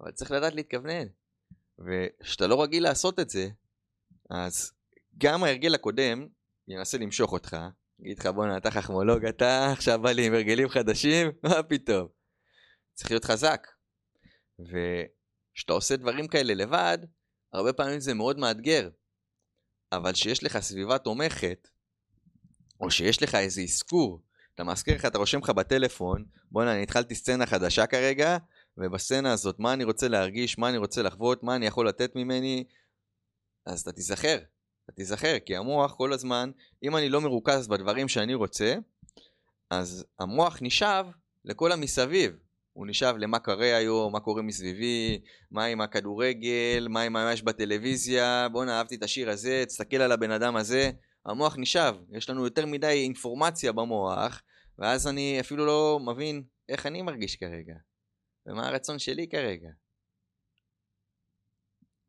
[0.00, 1.06] אבל צריך לדעת להתכוונן.
[1.78, 3.48] וכשאתה לא רגיל לעשות את זה,
[4.34, 4.72] אז
[5.18, 6.26] גם ההרגל הקודם
[6.68, 7.56] ינסה למשוך אותך,
[8.00, 12.08] יגיד לך בואנה אתה חכמולוג אתה עכשיו בא לי עם הרגלים חדשים מה פתאום.
[12.94, 13.66] צריך להיות חזק.
[14.58, 16.98] וכשאתה עושה דברים כאלה לבד
[17.52, 18.90] הרבה פעמים זה מאוד מאתגר.
[19.92, 21.68] אבל שיש לך סביבה תומכת
[22.80, 24.22] או שיש לך איזה אזכור
[24.54, 28.36] אתה מזכיר לך אתה רושם לך בטלפון בואנה אני התחלתי סצנה חדשה כרגע
[28.78, 32.64] ובסצנה הזאת מה אני רוצה להרגיש מה אני רוצה לחוות מה אני יכול לתת ממני
[33.66, 34.38] אז אתה תיזכר
[34.84, 36.50] אתה תיזכר, כי המוח כל הזמן,
[36.82, 38.74] אם אני לא מרוכז בדברים שאני רוצה,
[39.70, 41.06] אז המוח נשאב
[41.44, 42.32] לכל המסביב.
[42.72, 45.20] הוא נשאב למה קורה היום, מה קורה מסביבי,
[45.50, 50.12] מה עם הכדורגל, מה עם מה יש בטלוויזיה, בואנה אהבתי את השיר הזה, תסתכל על
[50.12, 50.90] הבן אדם הזה.
[51.26, 54.42] המוח נשאב, יש לנו יותר מדי אינפורמציה במוח,
[54.78, 57.74] ואז אני אפילו לא מבין איך אני מרגיש כרגע,
[58.46, 59.68] ומה הרצון שלי כרגע.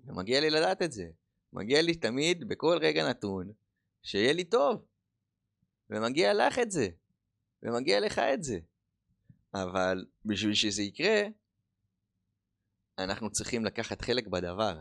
[0.05, 1.05] ומגיע לי לדעת את זה.
[1.53, 3.51] מגיע לי תמיד, בכל רגע נתון,
[4.03, 4.85] שיהיה לי טוב.
[5.89, 6.87] ומגיע לך את זה.
[7.63, 8.59] ומגיע לך את זה.
[9.53, 11.21] אבל בשביל שזה יקרה,
[12.97, 14.79] אנחנו צריכים לקחת חלק בדבר.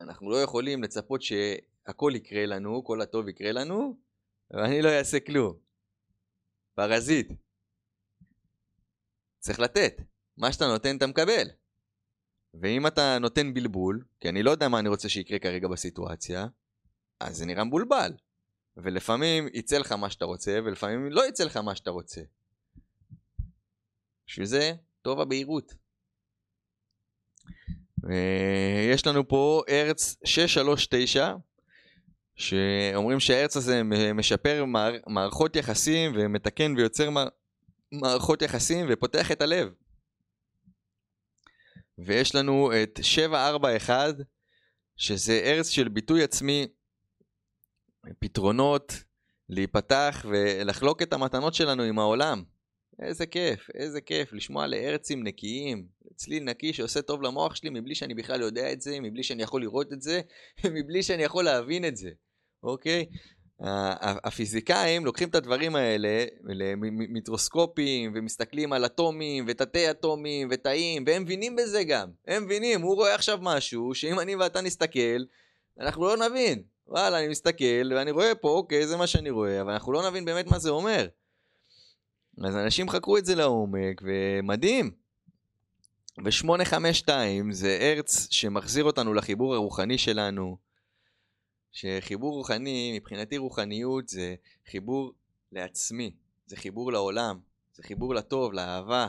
[0.00, 3.98] אנחנו לא יכולים לצפות שהכל יקרה לנו, כל הטוב יקרה לנו,
[4.50, 5.58] ואני לא אעשה כלום.
[6.74, 7.32] פרזיט.
[9.38, 9.92] צריך לתת.
[10.36, 11.59] מה שאתה נותן אתה מקבל.
[12.54, 16.46] ואם אתה נותן בלבול, כי אני לא יודע מה אני רוצה שיקרה כרגע בסיטואציה,
[17.20, 18.12] אז זה נראה מבולבל.
[18.76, 22.20] ולפעמים יצא לך מה שאתה רוצה, ולפעמים לא יצא לך מה שאתה רוצה.
[24.26, 24.72] בשביל זה
[25.02, 25.74] טוב הבהירות.
[28.92, 31.34] יש לנו פה ארץ 639,
[32.34, 33.82] שאומרים שהארץ הזה
[34.14, 34.64] משפר
[35.06, 37.10] מערכות יחסים ומתקן ויוצר
[37.92, 39.72] מערכות יחסים ופותח את הלב.
[42.04, 44.14] ויש לנו את 741,
[44.96, 46.66] שזה ארץ של ביטוי עצמי,
[48.18, 48.92] פתרונות,
[49.48, 52.42] להיפתח ולחלוק את המתנות שלנו עם העולם.
[53.02, 55.86] איזה כיף, איזה כיף, לשמוע לארצים נקיים,
[56.16, 59.62] צליל נקי שעושה טוב למוח שלי מבלי שאני בכלל יודע את זה, מבלי שאני יכול
[59.62, 60.20] לראות את זה,
[60.74, 62.10] מבלי שאני יכול להבין את זה,
[62.62, 63.06] אוקיי?
[63.62, 71.84] הפיזיקאים לוקחים את הדברים האלה למיטרוסקופים ומסתכלים על אטומים ותתי אטומים ותאים והם מבינים בזה
[71.84, 75.24] גם, הם מבינים, הוא רואה עכשיו משהו שאם אני ואתה נסתכל
[75.80, 79.72] אנחנו לא נבין, וואלה אני מסתכל ואני רואה פה אוקיי זה מה שאני רואה אבל
[79.72, 81.06] אנחנו לא נבין באמת מה זה אומר.
[82.44, 84.90] אז אנשים חקרו את זה לעומק ומדהים.
[86.24, 87.08] ו-852
[87.50, 90.69] זה ארץ שמחזיר אותנו לחיבור הרוחני שלנו
[91.72, 94.34] שחיבור רוחני, מבחינתי רוחניות זה
[94.70, 95.12] חיבור
[95.52, 96.10] לעצמי,
[96.46, 97.40] זה חיבור לעולם,
[97.74, 99.08] זה חיבור לטוב, לאהבה.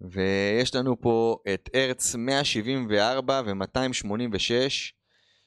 [0.00, 4.50] ויש לנו פה את ארץ 174 ו-286,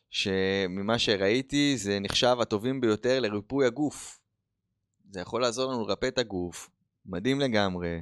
[0.09, 4.20] שממה שראיתי זה נחשב הטובים ביותר לריפוי הגוף.
[5.09, 6.70] זה יכול לעזור לנו לרפא את הגוף,
[7.05, 7.99] מדהים לגמרי.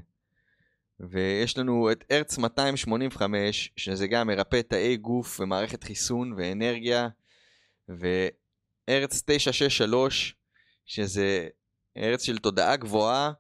[0.99, 7.07] ויש לנו את ארץ 285, שזה גם מרפא תאי גוף ומערכת חיסון ואנרגיה,
[7.87, 10.35] וארץ 963,
[10.85, 11.47] שזה
[11.97, 13.31] ארץ של תודעה גבוהה,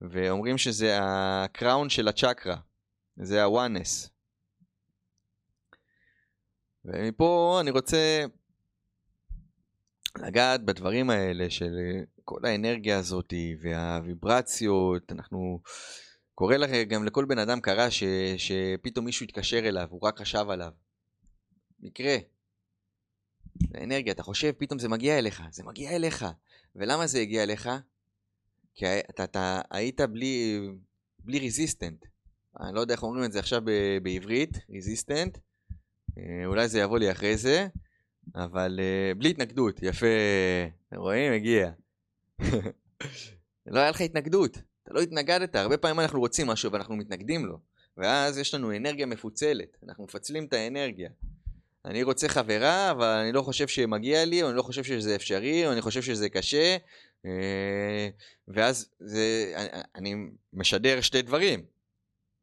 [0.00, 2.56] ואומרים שזה הקראון של הצ'קרה,
[3.16, 4.10] זה הוואנס.
[6.84, 8.24] ומפה אני רוצה
[10.18, 11.76] לגעת בדברים האלה של
[12.24, 13.32] כל האנרגיה הזאת
[13.62, 15.60] והוויברציות, אנחנו
[16.36, 18.04] קורה לך, גם לכל בן אדם קרה ש,
[18.36, 20.72] שפתאום מישהו התקשר אליו, הוא רק חשב עליו.
[21.80, 22.16] מקרה.
[23.70, 26.26] זה אנרגיה, אתה חושב, פתאום זה מגיע אליך, זה מגיע אליך.
[26.76, 27.68] ולמה זה הגיע אליך?
[28.74, 30.60] כי אתה, אתה היית בלי,
[31.18, 32.04] בלי ריזיסטנט.
[32.60, 35.38] אני לא יודע איך אומרים את זה עכשיו ב, בעברית, ריזיסטנט.
[36.18, 37.66] אה, אולי זה יבוא לי אחרי זה,
[38.34, 40.06] אבל אה, בלי התנגדות, יפה.
[40.96, 41.32] רואים?
[41.32, 41.70] הגיע.
[43.66, 44.58] לא היה לך התנגדות.
[44.86, 47.58] אתה לא התנגדת, הרבה פעמים אנחנו רוצים משהו ואנחנו מתנגדים לו.
[47.96, 51.10] ואז יש לנו אנרגיה מפוצלת, אנחנו מפצלים את האנרגיה.
[51.84, 55.66] אני רוצה חברה, אבל אני לא חושב שמגיע לי, או אני לא חושב שזה אפשרי,
[55.66, 56.76] או אני חושב שזה קשה,
[57.26, 58.08] אה,
[58.48, 59.54] ואז זה,
[59.94, 60.14] אני
[60.52, 61.64] משדר שתי דברים.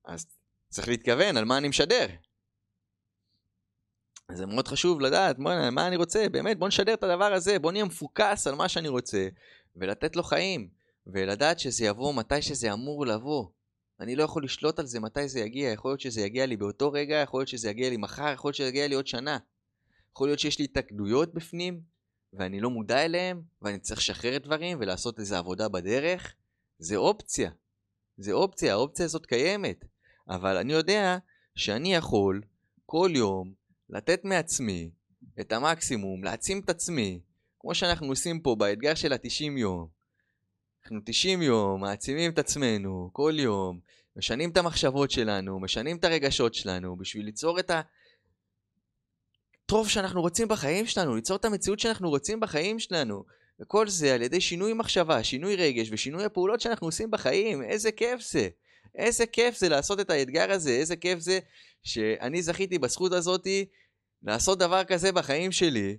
[0.05, 0.25] אז
[0.69, 2.07] צריך להתכוון על מה אני משדר.
[4.31, 7.71] זה מאוד חשוב לדעת בוא, מה אני רוצה, באמת, בוא נשדר את הדבר הזה, בוא
[7.71, 9.27] נהיה מפוקס על מה שאני רוצה,
[9.75, 10.82] ולתת לו חיים.
[11.07, 13.47] ולדעת שזה יבוא מתי שזה אמור לבוא.
[13.99, 16.91] אני לא יכול לשלוט על זה מתי זה יגיע, יכול להיות שזה יגיע לי באותו
[16.91, 19.37] רגע, יכול להיות שזה יגיע לי מחר, יכול להיות שזה יגיע לי עוד שנה.
[20.11, 21.81] יכול להיות שיש לי התאגדויות בפנים,
[22.33, 26.35] ואני לא מודע אליהם, ואני צריך לשחרר דברים ולעשות איזו עבודה בדרך.
[26.79, 27.51] זה אופציה.
[28.17, 29.85] זה אופציה, האופציה הזאת קיימת.
[30.29, 31.17] אבל אני יודע
[31.55, 32.41] שאני יכול
[32.85, 33.53] כל יום
[33.89, 34.91] לתת מעצמי
[35.39, 37.19] את המקסימום, להעצים את עצמי,
[37.59, 39.87] כמו שאנחנו עושים פה באתגר של ה-90 יום.
[40.83, 43.79] אנחנו 90 יום, מעצימים את עצמנו כל יום,
[44.15, 47.71] משנים את המחשבות שלנו, משנים את הרגשות שלנו, בשביל ליצור את
[49.65, 53.23] הטוב שאנחנו רוצים בחיים שלנו, ליצור את המציאות שאנחנו רוצים בחיים שלנו.
[53.59, 57.63] וכל זה על ידי שינוי מחשבה, שינוי רגש ושינוי הפעולות שאנחנו עושים בחיים.
[57.63, 58.49] איזה כיף זה.
[58.95, 61.39] איזה כיף זה לעשות את האתגר הזה, איזה כיף זה
[61.83, 63.65] שאני זכיתי בזכות הזאתי
[64.23, 65.97] לעשות דבר כזה בחיים שלי,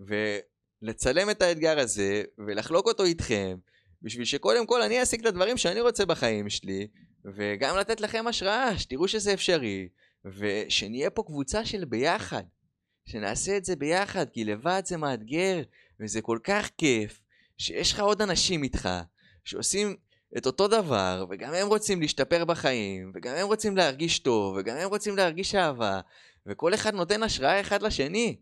[0.00, 3.56] ולצלם את האתגר הזה, ולחלוק אותו איתכם,
[4.02, 6.86] בשביל שקודם כל אני אשיג את הדברים שאני רוצה בחיים שלי,
[7.24, 9.88] וגם לתת לכם השראה, שתראו שזה אפשרי,
[10.24, 12.42] ושנהיה פה קבוצה של ביחד,
[13.06, 15.62] שנעשה את זה ביחד, כי לבד זה מאתגר,
[16.00, 17.20] וזה כל כך כיף,
[17.58, 18.88] שיש לך עוד אנשים איתך,
[19.44, 19.96] שעושים
[20.38, 24.88] את אותו דבר, וגם הם רוצים להשתפר בחיים, וגם הם רוצים להרגיש טוב, וגם הם
[24.88, 26.00] רוצים להרגיש אהבה,
[26.46, 28.36] וכל אחד נותן השראה אחד לשני.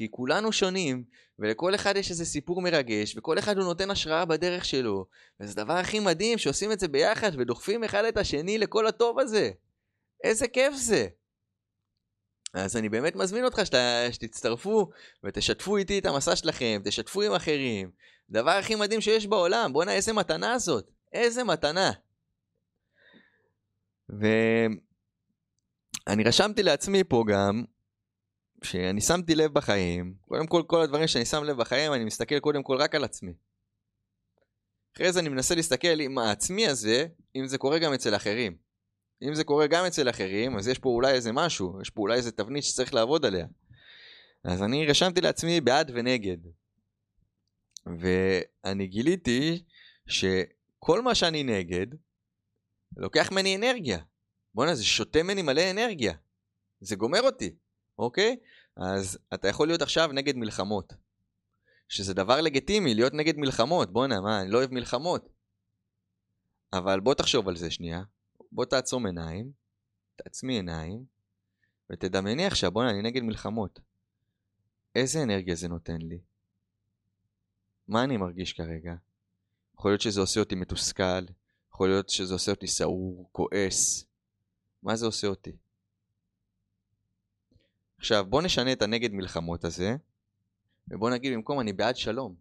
[0.00, 1.04] כי כולנו שונים,
[1.38, 5.06] ולכל אחד יש איזה סיפור מרגש, וכל אחד הוא נותן השראה בדרך שלו.
[5.40, 9.50] וזה הדבר הכי מדהים שעושים את זה ביחד ודוחפים אחד את השני לכל הטוב הזה.
[10.24, 11.06] איזה כיף זה.
[12.54, 13.74] אז אני באמת מזמין אותך שת,
[14.10, 14.90] שתצטרפו
[15.24, 17.90] ותשתפו איתי את המסע שלכם, תשתפו עם אחרים.
[18.30, 21.92] דבר הכי מדהים שיש בעולם, בואנה איזה מתנה זאת, איזה מתנה.
[24.08, 24.74] ואני
[26.24, 27.64] רשמתי לעצמי פה גם
[28.62, 32.62] שאני שמתי לב בחיים, קודם כל, כל הדברים שאני שם לב בחיים, אני מסתכל קודם
[32.62, 33.32] כל רק על עצמי.
[34.96, 37.06] אחרי זה אני מנסה להסתכל עם העצמי הזה,
[37.36, 38.56] אם זה קורה גם אצל אחרים.
[39.22, 42.16] אם זה קורה גם אצל אחרים, אז יש פה אולי איזה משהו, יש פה אולי
[42.16, 43.46] איזה תבנית שצריך לעבוד עליה.
[44.44, 46.36] אז אני רשמתי לעצמי בעד ונגד.
[47.98, 49.62] ואני גיליתי
[50.06, 51.86] שכל מה שאני נגד,
[52.96, 53.98] לוקח ממני אנרגיה.
[54.54, 56.14] בואנה, זה שותה ממני מלא אנרגיה.
[56.80, 57.54] זה גומר אותי,
[58.00, 58.36] אוקיי?
[58.76, 60.92] אז אתה יכול להיות עכשיו נגד מלחמות.
[61.88, 63.92] שזה דבר לגיטימי, להיות נגד מלחמות.
[63.92, 65.28] בואנה, מה, אני לא אוהב מלחמות.
[66.72, 68.02] אבל בוא תחשוב על זה שנייה.
[68.52, 69.52] בוא תעצום עיניים,
[70.16, 71.04] תעצמי עיניים,
[71.90, 73.80] ותדמייני עכשיו, בואנה, אני נגד מלחמות.
[74.94, 76.20] איזה אנרגיה זה נותן לי?
[77.88, 78.94] מה אני מרגיש כרגע?
[79.74, 81.24] יכול להיות שזה עושה אותי מתוסכל,
[81.72, 84.04] יכול להיות שזה עושה אותי סעור, כועס.
[84.82, 85.56] מה זה עושה אותי?
[88.00, 89.96] עכשיו, בוא נשנה את הנגד מלחמות הזה,
[90.88, 92.36] ובוא נגיד במקום אני בעד שלום.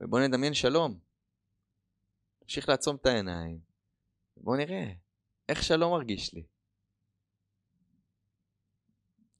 [0.00, 0.98] ובוא נדמיין שלום.
[2.38, 3.58] תמשיך לעצום את העיניים,
[4.36, 4.92] ובוא נראה
[5.48, 6.46] איך שלום מרגיש לי.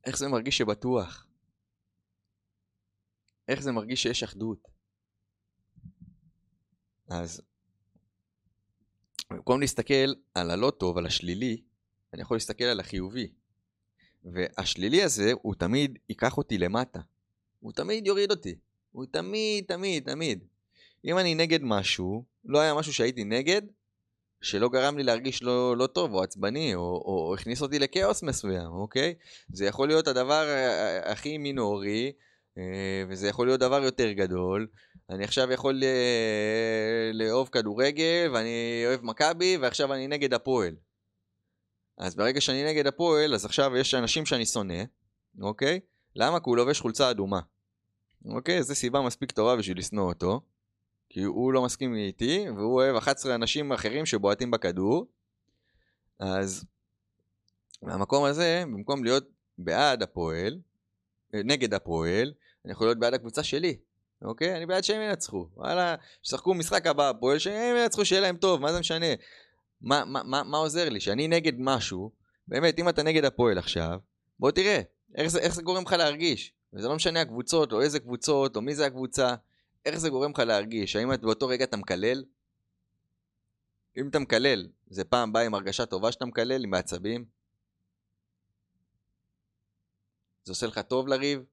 [0.04, 1.26] איך זה מרגיש שבטוח.
[3.48, 4.68] איך זה מרגיש שיש אחדות.
[7.08, 7.42] אז
[9.30, 11.62] במקום להסתכל על הלא טוב, על השלילי,
[12.12, 13.32] אני יכול להסתכל על החיובי.
[14.32, 17.00] והשלילי הזה, הוא תמיד ייקח אותי למטה.
[17.60, 18.54] הוא תמיד יוריד אותי.
[18.92, 20.44] הוא תמיד, תמיד, תמיד.
[21.04, 23.62] אם אני נגד משהו, לא היה משהו שהייתי נגד,
[24.40, 28.22] שלא גרם לי להרגיש לא, לא טוב או עצבני, או, או, או הכניס אותי לכאוס
[28.22, 29.14] מסוים, אוקיי?
[29.48, 30.46] זה יכול להיות הדבר
[31.04, 32.12] הכי מינורי,
[32.58, 32.62] אה,
[33.08, 34.66] וזה יכול להיות דבר יותר גדול.
[35.10, 40.74] אני עכשיו יכול אה, לאהוב כדורגל, ואני אוהב מכבי, ועכשיו אני נגד הפועל.
[41.98, 44.84] אז ברגע שאני נגד הפועל, אז עכשיו יש אנשים שאני שונא,
[45.40, 45.80] אוקיי?
[46.16, 46.40] למה?
[46.40, 47.40] כי הוא לובש חולצה אדומה.
[48.24, 48.62] אוקיי?
[48.62, 50.40] זו סיבה מספיק טובה בשביל לשנוא אותו.
[51.08, 55.06] כי הוא לא מסכים איתי, והוא אוהב 11 אנשים אחרים שבועטים בכדור.
[56.18, 56.64] אז
[57.82, 59.28] מהמקום הזה, במקום להיות
[59.58, 60.58] בעד הפועל,
[61.34, 62.32] אה, נגד הפועל,
[62.64, 63.76] אני יכול להיות בעד הקבוצה שלי.
[64.22, 64.56] אוקיי?
[64.56, 65.48] אני בעד שהם ינצחו.
[65.56, 69.06] וואלה, ששחקו משחק הבא הפועל, שהם ינצחו, שיהיה להם טוב, מה זה משנה?
[69.80, 71.00] מה, מה, מה, מה עוזר לי?
[71.00, 72.10] שאני נגד משהו,
[72.48, 73.98] באמת, אם אתה נגד הפועל עכשיו,
[74.38, 74.80] בוא תראה,
[75.14, 76.52] איך זה, איך זה גורם לך להרגיש.
[76.72, 79.34] וזה לא משנה הקבוצות, או איזה קבוצות, או מי זה הקבוצה,
[79.84, 80.96] איך זה גורם לך להרגיש.
[80.96, 82.24] האם באותו רגע אתה מקלל?
[83.96, 87.24] אם אתה מקלל, זה פעם בא עם הרגשה טובה שאתה מקלל, עם העצבים?
[90.44, 91.44] זה עושה לך טוב לריב?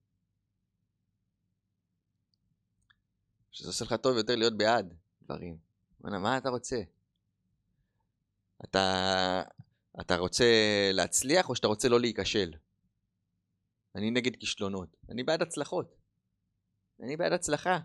[3.52, 4.94] שזה עושה לך טוב יותר להיות בעד
[5.24, 5.58] דברים.
[6.02, 6.82] מה אתה רוצה?
[8.64, 9.44] אתה,
[10.02, 10.46] אתה רוצה
[10.94, 12.54] להצליח או שאתה רוצה לא להיכשל?
[13.96, 14.98] אני נגד כישלונות.
[15.10, 15.96] אני בעד הצלחות.
[17.02, 17.80] אני בעד הצלחה.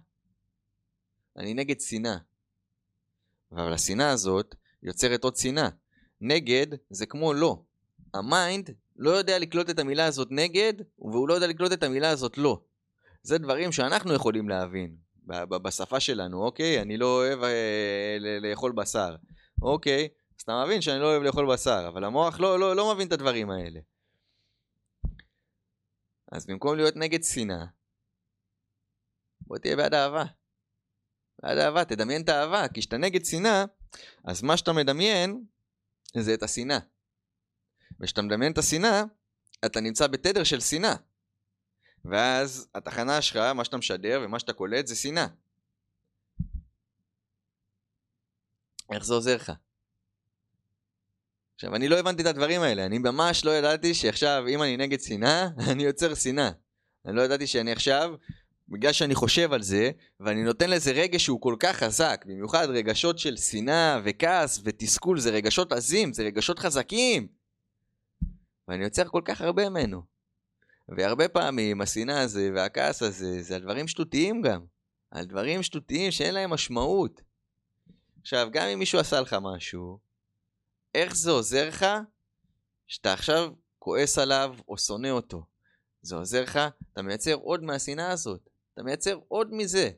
[1.36, 2.16] אני נגד שנאה.
[3.52, 5.68] אבל השנאה הזאת יוצרת עוד שנאה.
[6.20, 7.62] נגד זה כמו לא.
[8.14, 12.10] ה mind לא יודע לקלוט את המילה הזאת נגד, והוא לא יודע לקלוט את המילה
[12.10, 12.60] הזאת לא.
[13.22, 14.96] זה דברים שאנחנו יכולים להבין
[15.62, 16.82] בשפה שלנו, אוקיי?
[16.82, 19.16] אני לא אוהב אה, לאכול בשר.
[19.62, 20.08] אוקיי,
[20.38, 23.12] אז אתה מבין שאני לא אוהב לאכול בשר, אבל המוח לא, לא, לא מבין את
[23.12, 23.80] הדברים האלה.
[26.32, 27.64] אז במקום להיות נגד שנאה,
[29.40, 30.24] בוא תהיה בעד אהבה.
[31.42, 33.64] בעד אהבה, תדמיין את האהבה, כי כשאתה נגד שנאה,
[34.24, 35.44] אז מה שאתה מדמיין
[36.16, 36.78] זה את השנאה.
[38.00, 39.02] וכשאתה מדמיין את השנאה,
[39.64, 40.94] אתה נמצא בתדר של שנאה.
[42.04, 45.26] ואז התחנה שלך, מה שאתה משדר ומה שאתה קולט זה שנאה.
[48.92, 49.52] איך זה עוזר לך?
[51.58, 55.00] עכשיו, אני לא הבנתי את הדברים האלה, אני ממש לא ידעתי שעכשיו, אם אני נגד
[55.00, 56.50] שנאה, אני יוצר שנאה.
[57.06, 58.14] אני לא ידעתי שאני עכשיו,
[58.68, 59.90] בגלל שאני חושב על זה,
[60.20, 65.30] ואני נותן לזה רגש שהוא כל כך חזק, במיוחד רגשות של שנאה וכעס ותסכול, זה
[65.30, 67.28] רגשות עזים, זה רגשות חזקים.
[68.68, 70.02] ואני יוצר כל כך הרבה ממנו.
[70.88, 74.60] והרבה פעמים השנאה הזה והכעס הזה, זה על דברים שטותיים גם.
[75.10, 77.20] על דברים שטותיים שאין להם משמעות.
[78.20, 80.07] עכשיו, גם אם מישהו עשה לך משהו,
[81.02, 81.86] איך זה עוזר לך
[82.86, 85.42] שאתה עכשיו כועס עליו או שונא אותו?
[86.02, 86.58] זה עוזר לך,
[86.92, 88.48] אתה מייצר עוד מהשנאה הזאת.
[88.74, 89.90] אתה מייצר עוד מזה.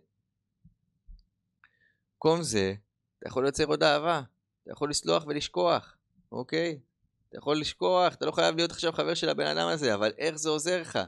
[2.12, 2.74] במקום זה,
[3.18, 4.22] אתה יכול לייצר עוד אהבה.
[4.62, 5.96] אתה יכול לסלוח ולשכוח,
[6.32, 6.80] אוקיי?
[7.28, 10.36] אתה יכול לשכוח, אתה לא חייב להיות עכשיו חבר של הבן אדם הזה, אבל איך
[10.36, 10.98] זה עוזר לך?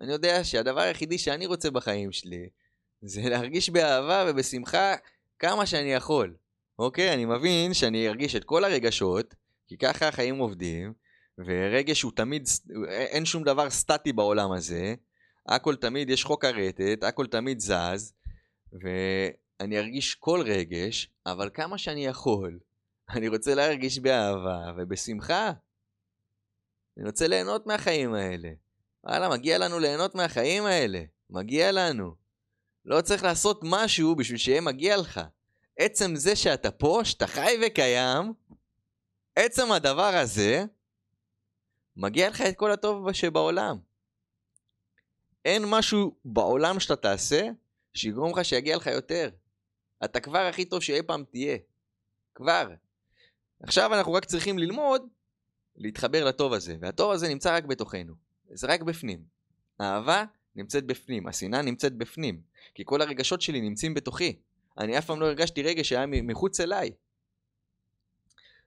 [0.00, 2.48] אני יודע שהדבר היחידי שאני רוצה בחיים שלי,
[3.02, 4.94] זה להרגיש באהבה ובשמחה
[5.38, 6.36] כמה שאני יכול.
[6.78, 7.14] אוקיי?
[7.14, 9.34] אני מבין שאני ארגיש את כל הרגשות,
[9.66, 10.92] כי ככה החיים עובדים,
[11.38, 12.48] ורגש הוא תמיד,
[12.88, 14.94] אין שום דבר סטטי בעולם הזה,
[15.48, 18.14] הכל תמיד, יש חוק הרטט, הכל תמיד זז,
[18.72, 22.58] ואני ארגיש כל רגש, אבל כמה שאני יכול,
[23.14, 25.52] אני רוצה להרגיש באהבה ובשמחה.
[26.98, 28.50] אני רוצה ליהנות מהחיים האלה.
[29.04, 31.02] וואלה, מגיע לנו ליהנות מהחיים האלה.
[31.30, 32.14] מגיע לנו.
[32.84, 35.20] לא צריך לעשות משהו בשביל שיהיה מגיע לך.
[35.78, 38.32] עצם זה שאתה פה, שאתה חי וקיים,
[39.36, 40.64] עצם הדבר הזה,
[41.96, 43.78] מגיע לך את כל הטוב שבעולם.
[45.44, 47.48] אין משהו בעולם שאתה תעשה
[47.94, 49.30] שיגרום לך שיגיע לך יותר.
[50.04, 51.58] אתה כבר הכי טוב שאי פעם תהיה.
[52.34, 52.68] כבר.
[53.62, 55.08] עכשיו אנחנו רק צריכים ללמוד
[55.76, 58.14] להתחבר לטוב הזה, והטוב הזה נמצא רק בתוכנו.
[58.50, 59.24] זה רק בפנים.
[59.78, 60.24] האהבה
[60.56, 62.40] נמצאת בפנים, השנאה נמצאת בפנים,
[62.74, 64.40] כי כל הרגשות שלי נמצאים בתוכי.
[64.78, 66.90] אני אף פעם לא הרגשתי רגש שהיה מחוץ אליי.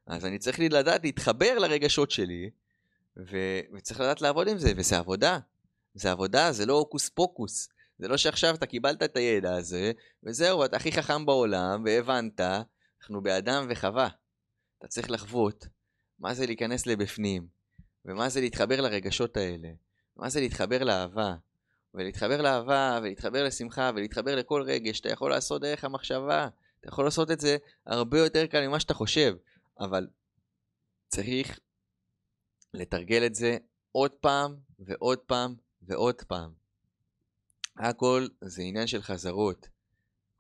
[0.05, 2.49] אז אני צריך לדעת להתחבר לרגשות שלי,
[3.17, 3.37] ו...
[3.73, 5.39] וצריך לדעת לעבוד עם זה, וזה עבודה.
[5.93, 7.69] זה עבודה, זה לא הוקוס פוקוס.
[7.99, 9.91] זה לא שעכשיו אתה קיבלת את הידע הזה,
[10.23, 12.39] וזהו, אתה הכי חכם בעולם, והבנת,
[13.01, 14.09] אנחנו באדם וחווה.
[14.79, 15.67] אתה צריך לחוות
[16.19, 17.47] מה זה להיכנס לבפנים,
[18.05, 19.69] ומה זה להתחבר לרגשות האלה,
[20.15, 21.35] מה זה להתחבר לאהבה,
[21.93, 26.47] ולהתחבר לאהבה, ולהתחבר לשמחה, ולהתחבר לכל רגש, אתה יכול לעשות דרך המחשבה,
[26.79, 29.35] אתה יכול לעשות את זה הרבה יותר קל ממה שאתה חושב,
[29.79, 30.07] אבל
[31.07, 31.59] צריך
[32.73, 33.57] לתרגל את זה
[33.91, 36.51] עוד פעם, ועוד פעם, ועוד פעם.
[37.77, 39.67] הכל זה עניין של חזרות.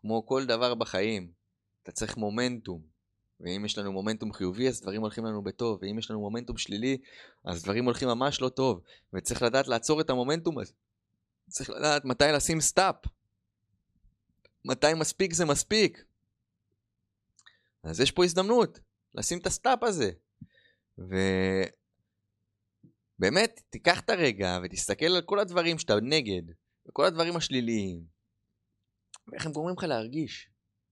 [0.01, 1.31] כמו כל דבר בחיים,
[1.83, 2.81] אתה צריך מומנטום.
[3.39, 6.97] ואם יש לנו מומנטום חיובי, אז דברים הולכים לנו בטוב, ואם יש לנו מומנטום שלילי,
[7.45, 8.81] אז דברים הולכים ממש לא טוב.
[9.13, 10.73] וצריך לדעת לעצור את המומנטום הזה.
[11.51, 12.95] צריך לדעת מתי לשים stop.
[14.65, 16.03] מתי מספיק זה מספיק.
[17.83, 18.79] אז יש פה הזדמנות
[19.13, 20.11] לשים את ה סטופ הזה.
[23.17, 26.41] ובאמת, תיקח את הרגע ותסתכל על כל הדברים שאתה נגד,
[26.87, 28.05] וכל הדברים השליליים,
[29.27, 30.49] ואיך הם גורמים לך להרגיש.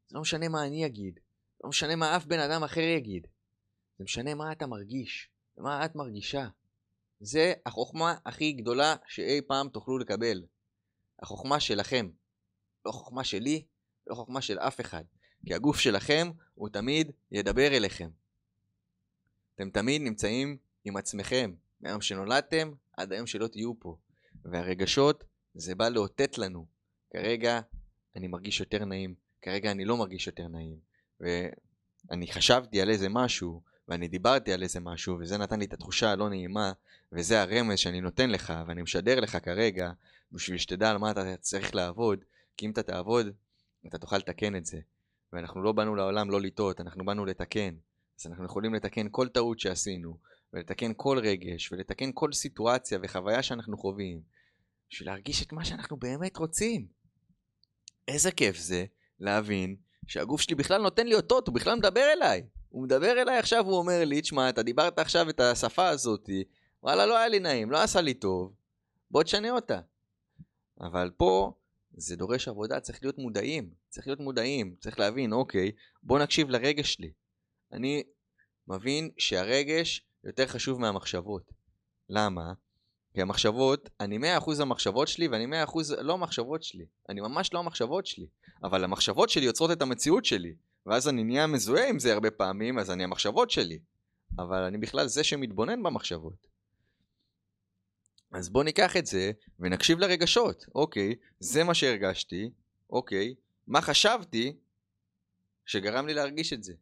[0.07, 1.19] זה לא משנה מה אני אגיד,
[1.63, 3.27] לא משנה מה אף בן אדם אחר יגיד.
[3.97, 6.47] זה משנה מה אתה מרגיש, ומה את מרגישה.
[7.19, 10.43] זה החוכמה הכי גדולה שאי פעם תוכלו לקבל.
[11.19, 12.09] החוכמה שלכם.
[12.85, 13.65] לא חוכמה שלי,
[14.07, 15.03] לא חוכמה של אף אחד.
[15.45, 18.09] כי הגוף שלכם הוא תמיד ידבר אליכם.
[19.55, 23.97] אתם תמיד נמצאים עם עצמכם, מהיום שנולדתם עד היום שלא תהיו פה.
[24.45, 26.65] והרגשות, זה בא לאותת לנו.
[27.13, 27.59] כרגע
[28.15, 30.79] אני מרגיש יותר נעים, כרגע אני לא מרגיש יותר נעים.
[31.19, 36.11] ואני חשבתי על איזה משהו, ואני דיברתי על איזה משהו, וזה נתן לי את התחושה
[36.11, 36.71] הלא נעימה,
[37.11, 39.91] וזה הרמז שאני נותן לך, ואני משדר לך כרגע,
[40.31, 42.19] בשביל שתדע על מה אתה צריך לעבוד,
[42.57, 43.27] כי אם אתה תעבוד,
[43.87, 44.79] אתה תוכל לתקן את זה.
[45.33, 47.75] ואנחנו לא באנו לעולם לא לטעות, אנחנו באנו לתקן.
[48.19, 50.17] אז אנחנו יכולים לתקן כל טעות שעשינו,
[50.53, 54.21] ולתקן כל רגש, ולתקן כל סיטואציה וחוויה שאנחנו חווים,
[54.89, 56.87] בשביל להרגיש את מה שאנחנו באמת רוצים.
[58.07, 58.85] איזה כיף זה
[59.19, 59.75] להבין
[60.07, 62.43] שהגוף שלי בכלל נותן לי אותות, הוא בכלל מדבר אליי.
[62.69, 66.43] הוא מדבר אליי עכשיו, הוא אומר לי, תשמע, אתה דיברת עכשיו את השפה הזאתי,
[66.83, 68.53] וואלה, לא היה לי נעים, לא עשה לי טוב,
[69.11, 69.79] בוא תשנה אותה.
[70.81, 71.53] אבל פה
[71.93, 75.71] זה דורש עבודה, צריך להיות מודעים, צריך להיות מודעים, צריך להבין, אוקיי,
[76.03, 77.11] בוא נקשיב לרגש שלי.
[77.71, 78.03] אני
[78.67, 81.51] מבין שהרגש יותר חשוב מהמחשבות.
[82.09, 82.53] למה?
[83.13, 86.85] כי המחשבות, אני 100% המחשבות שלי ואני 100% לא המחשבות שלי.
[87.09, 88.27] אני ממש לא המחשבות שלי.
[88.63, 90.55] אבל המחשבות שלי יוצרות את המציאות שלי.
[90.85, 93.79] ואז אני נהיה מזוהה עם זה הרבה פעמים, אז אני המחשבות שלי.
[94.37, 96.47] אבל אני בכלל זה שמתבונן במחשבות.
[98.31, 100.65] אז בוא ניקח את זה ונקשיב לרגשות.
[100.75, 102.49] אוקיי, זה מה שהרגשתי,
[102.89, 103.35] אוקיי,
[103.67, 104.57] מה חשבתי
[105.65, 106.73] שגרם לי להרגיש את זה.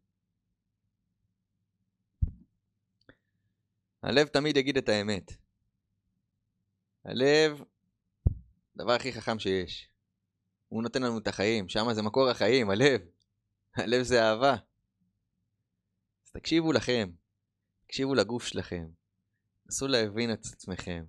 [4.02, 5.32] הלב תמיד יגיד את האמת.
[7.04, 7.62] הלב,
[8.74, 9.88] הדבר הכי חכם שיש.
[10.68, 13.00] הוא נותן לנו את החיים, שם זה מקור החיים, הלב.
[13.78, 14.56] הלב זה אהבה.
[16.26, 17.10] אז תקשיבו לכם,
[17.86, 18.88] תקשיבו לגוף שלכם.
[19.66, 21.04] נסו להבין את עצמכם,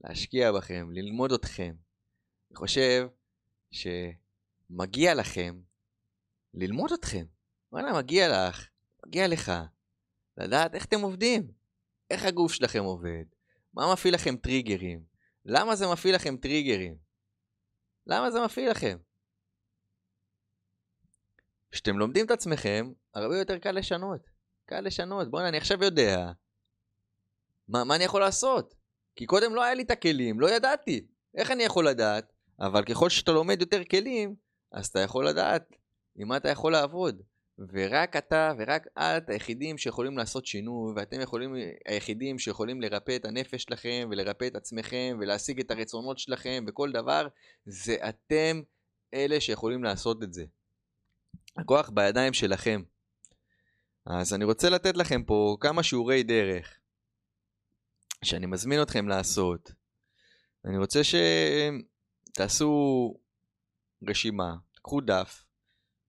[0.00, 1.74] להשקיע בכם, ללמוד אתכם.
[2.50, 3.08] אני חושב
[3.70, 5.60] שמגיע לכם
[6.54, 7.24] ללמוד אתכם.
[7.72, 8.68] וואלה, מגיע לך,
[9.06, 9.52] מגיע לך,
[10.38, 11.52] לדעת איך אתם עובדים,
[12.10, 13.24] איך הגוף שלכם עובד,
[13.74, 15.04] מה מפעיל לכם טריגרים,
[15.44, 16.96] למה זה מפעיל לכם טריגרים?
[18.06, 18.98] למה זה מפעיל לכם?
[21.72, 24.20] כשאתם לומדים את עצמכם, הרבה יותר קל לשנות.
[24.66, 25.30] קל לשנות.
[25.30, 26.32] בוא'נה, אני עכשיו יודע.
[27.68, 28.74] מה, מה אני יכול לעשות?
[29.16, 31.06] כי קודם לא היה לי את הכלים, לא ידעתי.
[31.34, 32.32] איך אני יכול לדעת?
[32.60, 34.34] אבל ככל שאתה לומד יותר כלים,
[34.72, 35.76] אז אתה יכול לדעת
[36.16, 37.22] עם מה אתה יכול לעבוד.
[37.72, 41.54] ורק אתה ורק את היחידים שיכולים לעשות שינוי, ואתם יכולים,
[41.86, 47.28] היחידים שיכולים לרפא את הנפש שלכם, ולרפא את עצמכם, ולהשיג את הרצונות שלכם, וכל דבר,
[47.66, 48.62] זה אתם
[49.14, 50.44] אלה שיכולים לעשות את זה.
[51.56, 52.82] הכוח בידיים שלכם.
[54.06, 56.78] אז אני רוצה לתת לכם פה כמה שיעורי דרך,
[58.24, 59.72] שאני מזמין אתכם לעשות.
[60.64, 61.00] אני רוצה
[62.30, 63.14] שתעשו
[64.08, 65.44] רשימה, תקחו דף,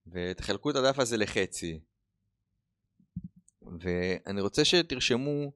[0.08, 1.80] ותחלקו את הדף הזה לחצי.
[3.80, 5.52] ואני רוצה שתרשמו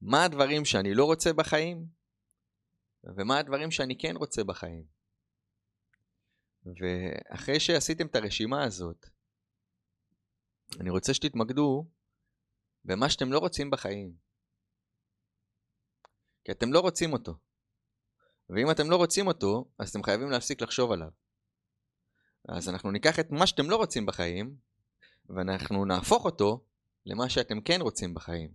[0.00, 1.86] מה הדברים שאני לא רוצה בחיים,
[3.04, 4.97] ומה הדברים שאני כן רוצה בחיים.
[6.66, 9.06] ואחרי שעשיתם את הרשימה הזאת,
[10.80, 11.86] אני רוצה שתתמקדו
[12.84, 14.12] במה שאתם לא רוצים בחיים.
[16.44, 17.38] כי אתם לא רוצים אותו.
[18.50, 21.08] ואם אתם לא רוצים אותו, אז אתם חייבים להפסיק לחשוב עליו.
[22.48, 24.56] אז אנחנו ניקח את מה שאתם לא רוצים בחיים,
[25.28, 26.64] ואנחנו נהפוך אותו
[27.06, 28.50] למה שאתם כן רוצים בחיים.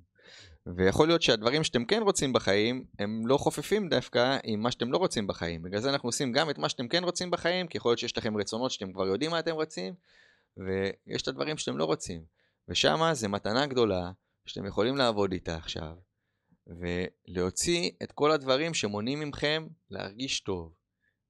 [0.66, 4.97] ויכול להיות שהדברים שאתם כן רוצים בחיים, הם לא חופפים דווקא עם מה שאתם לא
[4.97, 5.61] רוצים בחיים.
[5.61, 8.18] בגלל זה אנחנו עושים גם את מה שאתם כן רוצים בחיים, כי יכול להיות שיש
[8.18, 9.93] לכם רצונות שאתם כבר יודעים מה אתם רוצים,
[10.57, 12.24] ויש את הדברים שאתם לא רוצים.
[12.68, 14.11] ושם זה מתנה גדולה
[14.45, 15.95] שאתם יכולים לעבוד איתה עכשיו,
[16.68, 20.74] ולהוציא את כל הדברים שמונעים מכם להרגיש טוב,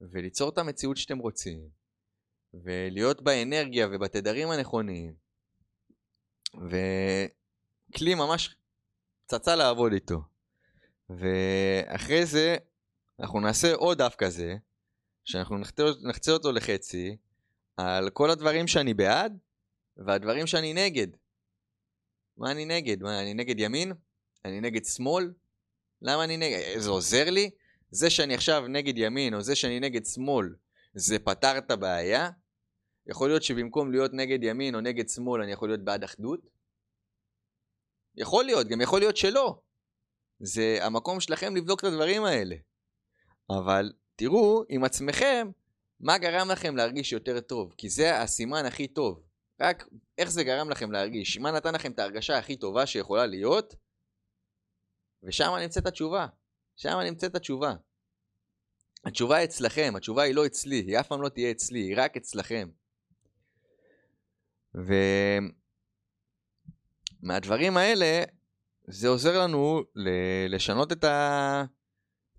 [0.02, 1.70] וליצור את המציאות שאתם רוצים.
[2.54, 5.14] ולהיות באנרגיה ובתדרים הנכונים,
[6.54, 8.56] וכלי ממש
[9.34, 10.22] פצצה לעבוד איתו.
[11.10, 12.56] ואחרי זה
[13.20, 14.56] אנחנו נעשה עוד דף כזה,
[15.26, 17.18] שאנחנו נחצה, נחצה אותו לחצי,
[17.78, 19.38] על כל הדברים שאני בעד
[19.98, 21.08] והדברים שאני נגד.
[22.38, 23.04] מה אני נגד?
[23.04, 23.94] מה, אני נגד ימין?
[24.46, 25.34] אני נגד שמאל?
[26.02, 26.78] למה אני נגד?
[26.78, 27.50] זה עוזר לי?
[27.92, 30.56] זה שאני עכשיו נגד ימין או זה שאני נגד שמאל,
[30.94, 32.30] זה פתר את הבעיה?
[33.08, 36.53] יכול להיות שבמקום להיות נגד ימין או נגד שמאל, אני יכול להיות בעד אחדות?
[38.16, 39.60] יכול להיות, גם יכול להיות שלא.
[40.40, 42.56] זה המקום שלכם לבדוק את הדברים האלה.
[43.50, 45.48] אבל תראו עם עצמכם
[46.00, 49.24] מה גרם לכם להרגיש יותר טוב, כי זה הסימן הכי טוב.
[49.62, 49.88] רק
[50.18, 53.76] איך זה גרם לכם להרגיש, מה נתן לכם את ההרגשה הכי טובה שיכולה להיות,
[55.24, 56.28] ושם נמצאת התשובה.
[56.76, 57.74] שם נמצאת התשובה.
[59.06, 62.70] התשובה אצלכם, התשובה היא לא אצלי, היא אף פעם לא תהיה אצלי, היא רק אצלכם.
[67.24, 68.24] ומהדברים האלה,
[68.88, 69.84] זה עוזר לנו
[70.50, 71.06] לשנות את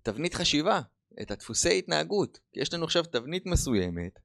[0.01, 0.81] התבנית חשיבה,
[1.21, 2.39] את הדפוסי התנהגות.
[2.53, 4.19] כי יש לנו עכשיו תבנית מסוימת,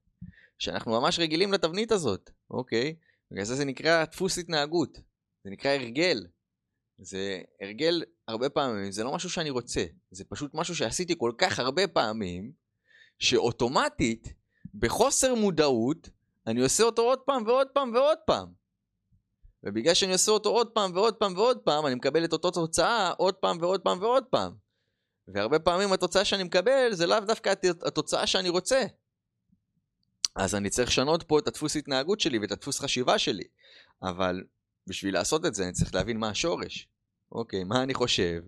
[0.59, 2.95] שאנחנו ממש רגילים לתבנית הזאת, אוקיי?
[3.31, 4.97] בגלל זה זה נקרא דפוס התנהגות,
[5.43, 6.27] זה נקרא הרגל.
[6.97, 11.59] זה הרגל הרבה פעמים, זה לא משהו שאני רוצה, זה פשוט משהו שעשיתי כל כך
[11.59, 12.51] הרבה פעמים,
[13.19, 14.33] שאוטומטית,
[14.75, 16.09] בחוסר מודעות,
[16.47, 18.60] אני עושה אותו עוד פעם ועוד פעם ועוד פעם.
[19.63, 23.11] ובגלל שאני עושה אותו עוד פעם ועוד פעם ועוד פעם, אני מקבל את אותו תוצאה
[23.11, 24.51] עוד פעם ועוד פעם ועוד פעם.
[25.27, 27.53] והרבה פעמים התוצאה שאני מקבל זה לאו דווקא
[27.85, 28.83] התוצאה שאני רוצה.
[30.35, 33.43] אז אני צריך לשנות פה את הדפוס התנהגות שלי ואת הדפוס חשיבה שלי.
[34.03, 34.43] אבל
[34.87, 36.87] בשביל לעשות את זה אני צריך להבין מה השורש.
[37.31, 38.41] אוקיי, מה אני חושב,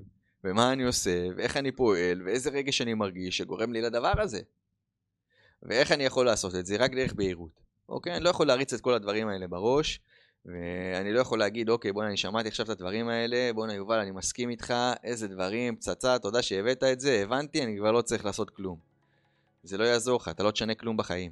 [0.43, 4.41] ומה אני עושה, ואיך אני פועל, ואיזה רגש אני מרגיש שגורם לי לדבר הזה.
[5.63, 6.75] ואיך אני יכול לעשות את זה?
[6.75, 7.61] רק דרך בהירות.
[7.89, 8.15] אוקיי?
[8.15, 9.99] אני לא יכול להריץ את כל הדברים האלה בראש,
[10.45, 14.11] ואני לא יכול להגיד, אוקיי, בוא'נה, אני שמעתי עכשיו את הדברים האלה, בוא'נה, יובל, אני
[14.11, 14.73] מסכים איתך,
[15.03, 18.77] איזה דברים, פצצה, תודה שהבאת את זה, הבנתי, אני כבר לא צריך לעשות כלום.
[19.63, 21.31] זה לא יעזור לך, אתה לא תשנה כלום בחיים.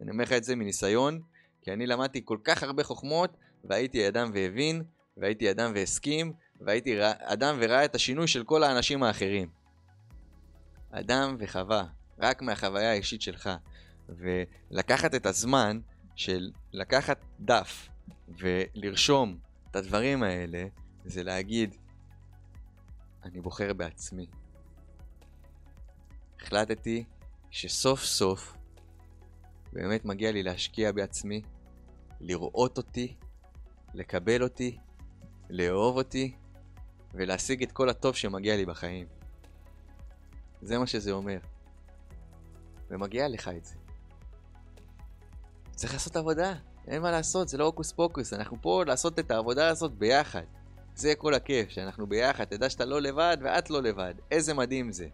[0.00, 1.20] אני אומר לך את זה מניסיון,
[1.62, 4.82] כי אני למדתי כל כך הרבה חוכמות, והייתי אדם והבין,
[5.16, 6.98] והייתי אדם והסכים, והייתי.
[7.18, 9.48] אדם וראה את השינוי של כל האנשים האחרים.
[10.90, 11.84] אדם וחווה,
[12.18, 13.50] רק מהחוויה האישית שלך.
[14.08, 15.80] ולקחת את הזמן
[16.16, 17.88] של לקחת דף
[18.38, 19.38] ולרשום
[19.70, 20.64] את הדברים האלה,
[21.04, 21.76] זה להגיד,
[23.22, 24.26] אני בוחר בעצמי.
[26.40, 27.04] החלטתי
[27.50, 28.56] שסוף סוף
[29.72, 31.42] באמת מגיע לי להשקיע בעצמי,
[32.20, 33.16] לראות אותי,
[33.94, 34.78] לקבל אותי,
[35.50, 36.36] לאהוב אותי
[37.14, 39.06] ולהשיג את כל הטוב שמגיע לי בחיים.
[40.62, 41.38] זה מה שזה אומר.
[42.90, 43.74] ומגיע לך את זה.
[45.70, 46.54] צריך לעשות עבודה,
[46.88, 50.42] אין מה לעשות, זה לא הוקוס פוקוס, אנחנו פה לעשות את העבודה הזאת ביחד.
[50.94, 55.08] זה כל הכיף, שאנחנו ביחד, תדע שאתה לא לבד ואת לא לבד, איזה מדהים זה.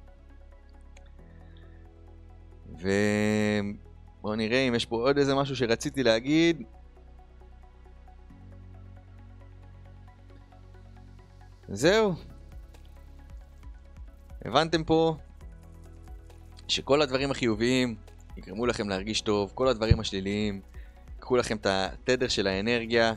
[2.70, 6.62] ובואו נראה אם יש פה עוד איזה משהו שרציתי להגיד.
[11.68, 12.14] זהו.
[14.44, 15.16] הבנתם פה
[16.68, 17.96] שכל הדברים החיוביים
[18.36, 20.60] יגרמו לכם להרגיש טוב, כל הדברים השליליים
[21.26, 23.12] לקחו לכם את התדר של האנרגיה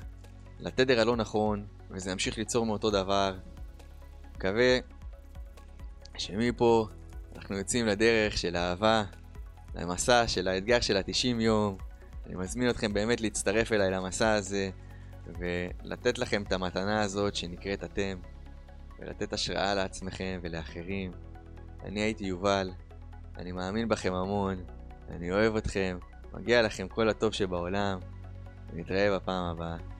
[0.59, 3.37] לתדר הלא נכון, וזה ימשיך ליצור מאותו דבר.
[4.35, 4.77] מקווה
[6.17, 6.87] שמפה
[7.35, 9.03] אנחנו יוצאים לדרך של אהבה,
[9.75, 11.77] למסע של האתגר של ה-90 יום.
[12.25, 14.69] אני מזמין אתכם באמת להצטרף אליי למסע הזה,
[15.39, 18.17] ולתת לכם את המתנה הזאת שנקראת אתם,
[18.99, 21.11] ולתת השראה לעצמכם ולאחרים.
[21.83, 22.71] אני הייתי יובל,
[23.37, 24.63] אני מאמין בכם המון,
[25.09, 25.97] אני אוהב אתכם,
[26.33, 27.99] מגיע לכם כל הטוב שבעולם,
[28.73, 29.98] ונתראה בפעם הבאה.